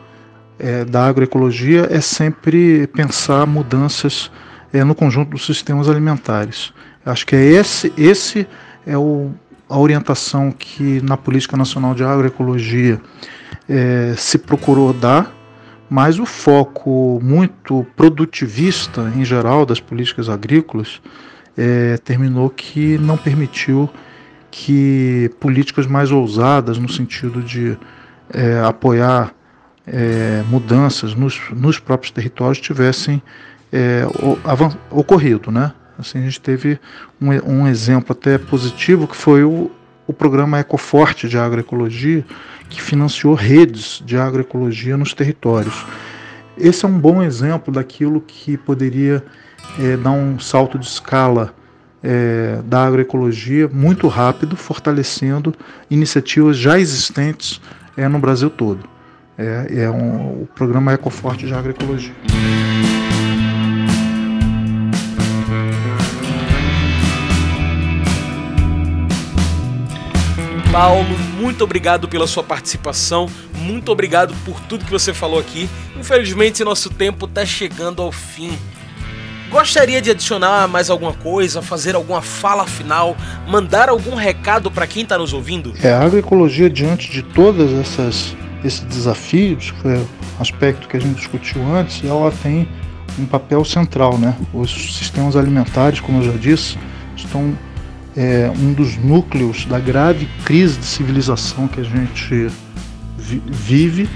é, 0.58 0.84
da 0.84 1.06
agroecologia 1.06 1.88
é 1.90 2.00
sempre 2.00 2.86
pensar 2.88 3.46
mudanças 3.46 4.30
é, 4.72 4.82
no 4.82 4.94
conjunto 4.94 5.30
dos 5.30 5.44
sistemas 5.44 5.88
alimentares. 5.88 6.72
Acho 7.04 7.26
que 7.26 7.36
é 7.36 7.44
esse, 7.44 7.92
esse 7.96 8.46
é 8.86 8.96
o, 8.96 9.30
a 9.68 9.78
orientação 9.78 10.50
que 10.50 11.00
na 11.02 11.16
Política 11.16 11.56
Nacional 11.56 11.94
de 11.94 12.02
Agroecologia 12.02 13.00
é, 13.68 14.14
se 14.16 14.38
procurou 14.38 14.92
dar, 14.92 15.32
mas 15.88 16.18
o 16.18 16.27
foco 16.27 17.20
muito 17.22 17.87
produtivista 17.96 19.12
em 19.16 19.25
geral 19.25 19.64
das 19.64 19.81
políticas 19.81 20.29
agrícolas 20.29 21.01
é, 21.57 21.96
terminou 21.99 22.51
que 22.51 22.99
não 22.99 23.16
permitiu 23.16 23.88
que 24.51 25.31
políticas 25.38 25.87
mais 25.87 26.11
ousadas 26.11 26.79
no 26.79 26.88
sentido 26.88 27.42
de 27.42 27.77
é, 28.33 28.61
apoiar 28.61 29.33
é, 29.87 30.42
mudanças 30.49 31.14
nos, 31.14 31.40
nos, 31.53 31.79
próprios 31.79 32.11
territórios 32.11 32.59
tivessem 32.59 33.22
é, 33.72 34.05
ocorrido, 34.90 35.51
né? 35.51 35.72
Assim, 35.99 36.18
a 36.18 36.22
gente 36.22 36.40
teve 36.40 36.79
um, 37.20 37.29
um 37.29 37.68
exemplo 37.68 38.12
até 38.12 38.37
positivo 38.37 39.07
que 39.07 39.16
foi 39.16 39.44
o, 39.44 39.70
o 40.06 40.12
programa 40.12 40.60
Ecoforte 40.60 41.28
de 41.28 41.38
Agroecologia, 41.38 42.24
que 42.68 42.80
financiou 42.80 43.34
redes 43.34 44.02
de 44.04 44.16
agroecologia 44.16 44.96
nos 44.96 45.12
territórios. 45.12 45.84
Esse 46.58 46.84
é 46.84 46.88
um 46.88 46.98
bom 46.98 47.22
exemplo 47.22 47.72
daquilo 47.72 48.20
que 48.20 48.56
poderia 48.56 49.22
é, 49.78 49.96
dar 49.96 50.12
um 50.12 50.38
salto 50.38 50.78
de 50.78 50.86
escala 50.86 51.54
é, 52.02 52.60
da 52.64 52.86
agroecologia 52.86 53.68
muito 53.68 54.08
rápido, 54.08 54.56
fortalecendo 54.56 55.54
iniciativas 55.90 56.56
já 56.56 56.78
existentes 56.78 57.60
é, 57.96 58.08
no 58.08 58.18
Brasil 58.18 58.48
todo. 58.48 58.88
É, 59.36 59.82
é 59.82 59.90
um, 59.90 60.42
o 60.42 60.48
programa 60.54 60.94
Ecoforte 60.94 61.46
de 61.46 61.52
Agroecologia. 61.52 62.14
Paulo, 70.76 71.16
muito 71.40 71.64
obrigado 71.64 72.06
pela 72.06 72.26
sua 72.26 72.44
participação, 72.44 73.30
muito 73.54 73.90
obrigado 73.90 74.34
por 74.44 74.60
tudo 74.60 74.84
que 74.84 74.90
você 74.90 75.14
falou 75.14 75.40
aqui. 75.40 75.70
Infelizmente, 75.98 76.62
nosso 76.62 76.90
tempo 76.90 77.24
está 77.24 77.46
chegando 77.46 78.02
ao 78.02 78.12
fim. 78.12 78.52
Gostaria 79.48 80.02
de 80.02 80.10
adicionar 80.10 80.68
mais 80.68 80.90
alguma 80.90 81.14
coisa, 81.14 81.62
fazer 81.62 81.94
alguma 81.94 82.20
fala 82.20 82.66
final, 82.66 83.16
mandar 83.48 83.88
algum 83.88 84.14
recado 84.14 84.70
para 84.70 84.86
quem 84.86 85.02
está 85.02 85.16
nos 85.16 85.32
ouvindo? 85.32 85.72
É, 85.82 85.94
a 85.94 86.02
agroecologia, 86.02 86.68
diante 86.68 87.10
de 87.10 87.22
todas 87.22 87.72
essas 87.72 88.36
esses 88.62 88.80
desafios, 88.80 89.70
que 89.70 89.80
foi 89.80 89.96
o 89.96 90.08
aspecto 90.38 90.86
que 90.88 90.98
a 90.98 91.00
gente 91.00 91.16
discutiu 91.16 91.62
antes, 91.74 92.04
ela 92.04 92.30
tem 92.42 92.68
um 93.18 93.24
papel 93.24 93.64
central, 93.64 94.18
né? 94.18 94.36
Os 94.52 94.70
sistemas 94.94 95.36
alimentares, 95.36 96.00
como 96.00 96.22
eu 96.22 96.32
já 96.32 96.38
disse, 96.38 96.76
estão 97.16 97.56
é, 98.16 98.50
um 98.59 98.72
dos 98.72 98.96
núcleos 98.96 99.66
da 99.66 99.79
grave 99.79 100.26
crise 100.44 100.79
de 100.79 100.87
civilização 100.87 101.68
que 101.68 101.81
a 101.81 101.85
gente 101.85 102.50
vi 103.18 103.42
vive 103.46 104.09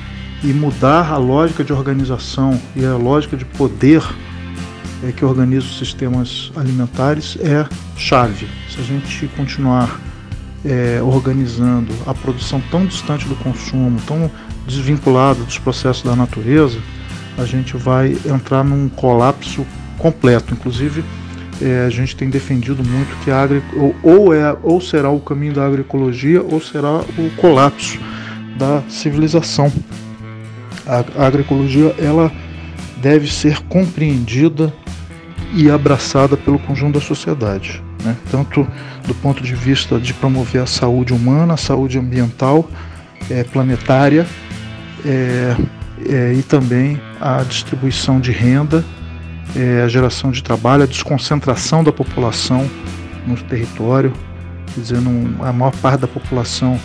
e 0.42 0.52
mudar 0.54 1.10
a 1.10 1.18
lógica 1.18 1.62
de 1.62 1.72
organização 1.72 2.58
e 2.74 2.84
a 2.84 2.96
lógica 2.96 3.36
de 3.36 3.44
poder 3.44 4.02
é, 5.02 5.12
que 5.12 5.24
organiza 5.24 5.66
os 5.66 5.78
sistemas 5.78 6.50
alimentares 6.56 7.36
é 7.40 7.66
chave. 7.96 8.48
Se 8.70 8.80
a 8.80 8.82
gente 8.82 9.26
continuar 9.36 10.00
é, 10.64 11.00
organizando 11.02 11.92
a 12.06 12.14
produção 12.14 12.62
tão 12.70 12.86
distante 12.86 13.26
do 13.26 13.34
consumo, 13.36 14.00
tão 14.06 14.30
desvinculada 14.66 15.42
dos 15.42 15.58
processos 15.58 16.02
da 16.02 16.16
natureza, 16.16 16.78
a 17.38 17.44
gente 17.44 17.76
vai 17.76 18.16
entrar 18.26 18.62
num 18.64 18.88
colapso 18.88 19.66
completo. 19.98 20.54
Inclusive, 20.54 21.04
é, 21.60 21.84
a 21.86 21.90
gente 21.90 22.16
tem 22.16 22.30
defendido 22.30 22.82
muito 22.82 23.14
que 23.24 23.30
a 23.30 23.42
agri 23.42 23.62
ou, 23.76 23.94
ou, 24.02 24.34
é, 24.34 24.56
ou 24.62 24.80
será 24.80 25.10
o 25.10 25.20
caminho 25.20 25.52
da 25.52 25.66
agroecologia 25.66 26.42
ou 26.42 26.60
será 26.60 27.00
o 27.00 27.30
colapso 27.36 27.98
da 28.56 28.82
civilização. 28.88 29.72
A, 30.86 31.04
a 31.22 31.26
agroecologia 31.26 31.94
ela 31.98 32.32
deve 32.96 33.30
ser 33.30 33.60
compreendida 33.64 34.72
e 35.54 35.70
abraçada 35.70 36.36
pelo 36.36 36.58
conjunto 36.58 36.94
da 36.94 37.04
sociedade, 37.04 37.82
né? 38.04 38.16
tanto 38.30 38.66
do 39.06 39.14
ponto 39.14 39.42
de 39.42 39.54
vista 39.54 39.98
de 39.98 40.14
promover 40.14 40.62
a 40.62 40.66
saúde 40.66 41.12
humana, 41.12 41.54
a 41.54 41.56
saúde 41.56 41.98
ambiental, 41.98 42.70
é, 43.28 43.44
planetária 43.44 44.26
é, 45.04 45.56
é, 46.08 46.32
e 46.32 46.42
também 46.42 47.00
a 47.20 47.42
distribuição 47.42 48.20
de 48.20 48.32
renda 48.32 48.84
é, 49.56 49.82
a 49.82 49.88
geração 49.88 50.30
de 50.30 50.42
trabalho, 50.42 50.82
a 50.82 50.86
desconcentração 50.86 51.82
da 51.82 51.92
população 51.92 52.68
no 53.26 53.36
território, 53.36 54.12
quer 54.74 54.80
dizer, 54.80 55.00
não, 55.00 55.44
a 55.44 55.52
maior 55.52 55.74
parte 55.76 56.00
da 56.00 56.08
população 56.08 56.78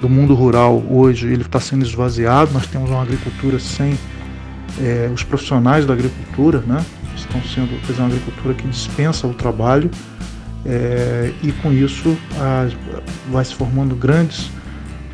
do 0.00 0.08
mundo 0.08 0.34
rural 0.34 0.82
hoje 0.90 1.28
ele 1.28 1.42
está 1.42 1.60
sendo 1.60 1.84
esvaziado. 1.84 2.52
Nós 2.52 2.66
temos 2.66 2.90
uma 2.90 3.02
agricultura 3.02 3.58
sem 3.58 3.96
é, 4.80 5.10
os 5.14 5.22
profissionais 5.22 5.86
da 5.86 5.92
agricultura, 5.92 6.62
né? 6.66 6.84
Estão 7.16 7.40
sendo 7.42 7.68
quer 7.80 7.92
dizer, 7.92 8.00
uma 8.00 8.08
agricultura 8.08 8.54
que 8.54 8.66
dispensa 8.66 9.26
o 9.26 9.34
trabalho 9.34 9.90
é, 10.64 11.32
e 11.42 11.52
com 11.52 11.72
isso 11.72 12.16
a, 12.38 12.68
vai 13.30 13.44
se 13.44 13.54
formando 13.54 13.94
grandes 13.94 14.50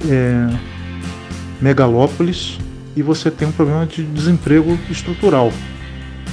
é, 0.09 0.49
megalópolis 1.61 2.59
e 2.97 3.03
você 3.03 3.31
tem 3.31 3.49
um 3.49 3.53
problema 3.53 3.87
de 3.87 4.05
desemprego 4.05 4.79
estrutural. 4.91 5.53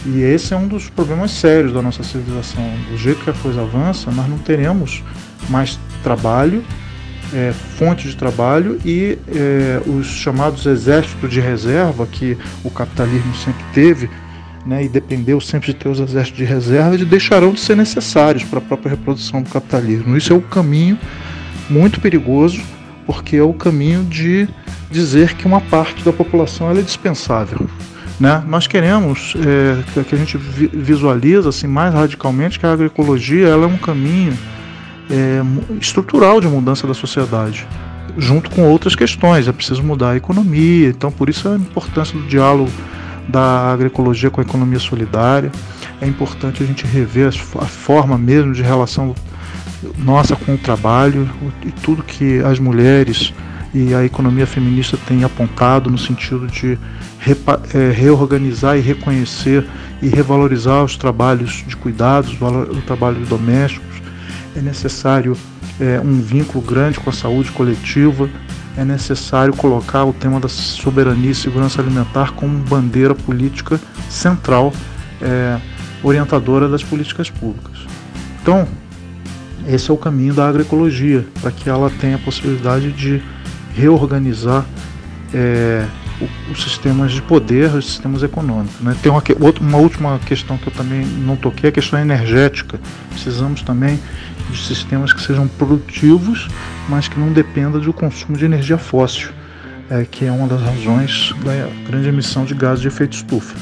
E 0.05 0.21
esse 0.21 0.53
é 0.53 0.57
um 0.57 0.67
dos 0.67 0.89
problemas 0.89 1.31
sérios 1.31 1.73
da 1.73 1.81
nossa 1.81 2.03
civilização. 2.03 2.63
Do 2.89 2.97
jeito 2.97 3.23
que 3.23 3.29
a 3.29 3.33
coisa 3.33 3.61
avança, 3.61 4.11
nós 4.11 4.29
não 4.29 4.37
teremos 4.37 5.03
mais 5.49 5.79
trabalho, 6.03 6.63
é, 7.33 7.51
fonte 7.77 8.07
de 8.07 8.15
trabalho 8.15 8.79
e 8.85 9.17
é, 9.27 9.81
os 9.87 10.05
chamados 10.07 10.65
exércitos 10.65 11.29
de 11.29 11.39
reserva 11.39 12.05
que 12.05 12.37
o 12.63 12.69
capitalismo 12.69 13.33
sempre 13.35 13.63
teve, 13.73 14.09
né, 14.65 14.83
e 14.83 14.89
dependeu 14.89 15.39
sempre 15.41 15.73
de 15.73 15.77
ter 15.77 15.89
os 15.89 15.99
exércitos 15.99 16.37
de 16.37 16.45
reserva, 16.45 16.95
eles 16.95 17.07
deixarão 17.07 17.51
de 17.51 17.59
ser 17.59 17.75
necessários 17.75 18.43
para 18.43 18.59
a 18.59 18.61
própria 18.61 18.91
reprodução 18.91 19.41
do 19.41 19.49
capitalismo. 19.49 20.15
Isso 20.17 20.33
é 20.33 20.35
um 20.35 20.41
caminho 20.41 20.97
muito 21.69 21.99
perigoso, 21.99 22.61
porque 23.05 23.35
é 23.35 23.43
o 23.43 23.53
caminho 23.53 24.03
de 24.03 24.47
dizer 24.89 25.33
que 25.33 25.45
uma 25.45 25.61
parte 25.61 26.03
da 26.03 26.13
população 26.13 26.71
é 26.71 26.81
dispensável. 26.81 27.67
Né? 28.19 28.43
Nós 28.47 28.65
queremos 28.65 29.33
é, 29.37 30.03
que 30.03 30.15
a 30.15 30.17
gente 30.17 30.37
visualiza 30.37 31.49
assim, 31.49 31.67
mais 31.67 31.93
radicalmente 31.93 32.59
que 32.59 32.65
a 32.65 32.71
agroecologia 32.71 33.47
ela 33.47 33.65
é 33.65 33.67
um 33.67 33.77
caminho 33.77 34.37
é, 35.09 35.41
estrutural 35.79 36.39
de 36.39 36.47
mudança 36.47 36.87
da 36.87 36.93
sociedade, 36.93 37.67
junto 38.17 38.49
com 38.49 38.63
outras 38.63 38.95
questões. 38.95 39.47
É 39.47 39.51
preciso 39.51 39.83
mudar 39.83 40.11
a 40.11 40.17
economia, 40.17 40.89
então 40.89 41.11
por 41.11 41.29
isso 41.29 41.49
a 41.49 41.55
importância 41.55 42.17
do 42.17 42.25
diálogo 42.25 42.71
da 43.27 43.73
agroecologia 43.73 44.29
com 44.29 44.39
a 44.39 44.43
economia 44.43 44.79
solidária. 44.79 45.51
é 45.99 46.07
importante 46.07 46.63
a 46.63 46.65
gente 46.65 46.85
rever 46.85 47.29
a 47.59 47.65
forma 47.65 48.17
mesmo 48.17 48.53
de 48.53 48.61
relação 48.61 49.15
nossa 49.97 50.35
com 50.35 50.53
o 50.53 50.57
trabalho 50.57 51.29
e 51.65 51.71
tudo 51.71 52.03
que 52.03 52.39
as 52.39 52.59
mulheres 52.59 53.33
e 53.73 53.93
a 53.93 54.05
economia 54.05 54.47
feminista 54.47 54.97
tem 55.05 55.23
apontado 55.23 55.89
no 55.89 55.97
sentido 55.97 56.47
de 56.47 56.79
reorganizar 57.93 58.77
e 58.77 58.81
reconhecer 58.81 59.65
e 60.01 60.07
revalorizar 60.07 60.83
os 60.83 60.95
trabalhos 60.95 61.63
de 61.67 61.75
cuidados, 61.75 62.37
o 62.41 62.81
trabalho 62.81 63.25
domésticos. 63.25 63.95
É 64.55 64.61
necessário 64.61 65.35
é, 65.79 65.99
um 65.99 66.21
vínculo 66.21 66.63
grande 66.63 66.99
com 66.99 67.09
a 67.09 67.13
saúde 67.13 67.51
coletiva, 67.51 68.29
é 68.77 68.83
necessário 68.83 69.55
colocar 69.55 70.03
o 70.03 70.13
tema 70.13 70.39
da 70.39 70.49
soberania 70.49 71.31
e 71.31 71.35
segurança 71.35 71.81
alimentar 71.81 72.31
como 72.33 72.57
bandeira 72.59 73.15
política 73.15 73.79
central, 74.09 74.73
é, 75.21 75.57
orientadora 76.03 76.67
das 76.67 76.83
políticas 76.83 77.29
públicas. 77.29 77.85
Então, 78.41 78.67
esse 79.67 79.89
é 79.89 79.93
o 79.93 79.97
caminho 79.97 80.33
da 80.33 80.47
agroecologia, 80.47 81.25
para 81.41 81.51
que 81.51 81.69
ela 81.69 81.89
tenha 81.89 82.17
a 82.17 82.19
possibilidade 82.19 82.91
de 82.91 83.21
reorganizar 83.73 84.65
é, 85.33 85.85
os 86.51 86.63
sistemas 86.63 87.11
de 87.11 87.21
poder, 87.21 87.73
os 87.73 87.85
sistemas 87.85 88.23
econômicos. 88.23 88.79
Né? 88.81 88.95
Tem 89.01 89.11
uma, 89.11 89.21
uma 89.59 89.77
última 89.77 90.19
questão 90.19 90.57
que 90.57 90.67
eu 90.67 90.73
também 90.73 91.05
não 91.05 91.35
toquei, 91.35 91.69
a 91.69 91.71
questão 91.71 91.99
energética. 91.99 92.79
Precisamos 93.09 93.61
também 93.61 93.99
de 94.49 94.57
sistemas 94.57 95.11
que 95.11 95.21
sejam 95.21 95.47
produtivos, 95.47 96.47
mas 96.87 97.07
que 97.07 97.19
não 97.19 97.31
dependam 97.31 97.81
do 97.81 97.93
consumo 97.93 98.37
de 98.37 98.45
energia 98.45 98.77
fóssil, 98.77 99.29
é, 99.89 100.05
que 100.05 100.25
é 100.25 100.31
uma 100.31 100.47
das 100.47 100.61
razões 100.61 101.33
da 101.43 101.69
grande 101.87 102.09
emissão 102.09 102.45
de 102.45 102.53
gases 102.53 102.81
de 102.81 102.87
efeito 102.87 103.13
estufa. 103.13 103.55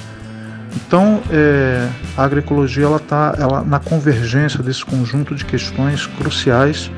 Então, 0.75 1.21
é, 1.29 1.87
a 2.17 2.23
agroecologia 2.23 2.85
ela 2.85 2.97
está 2.97 3.35
ela, 3.37 3.63
na 3.63 3.79
convergência 3.79 4.61
desse 4.63 4.83
conjunto 4.83 5.35
de 5.35 5.45
questões 5.45 6.07
cruciais 6.07 6.89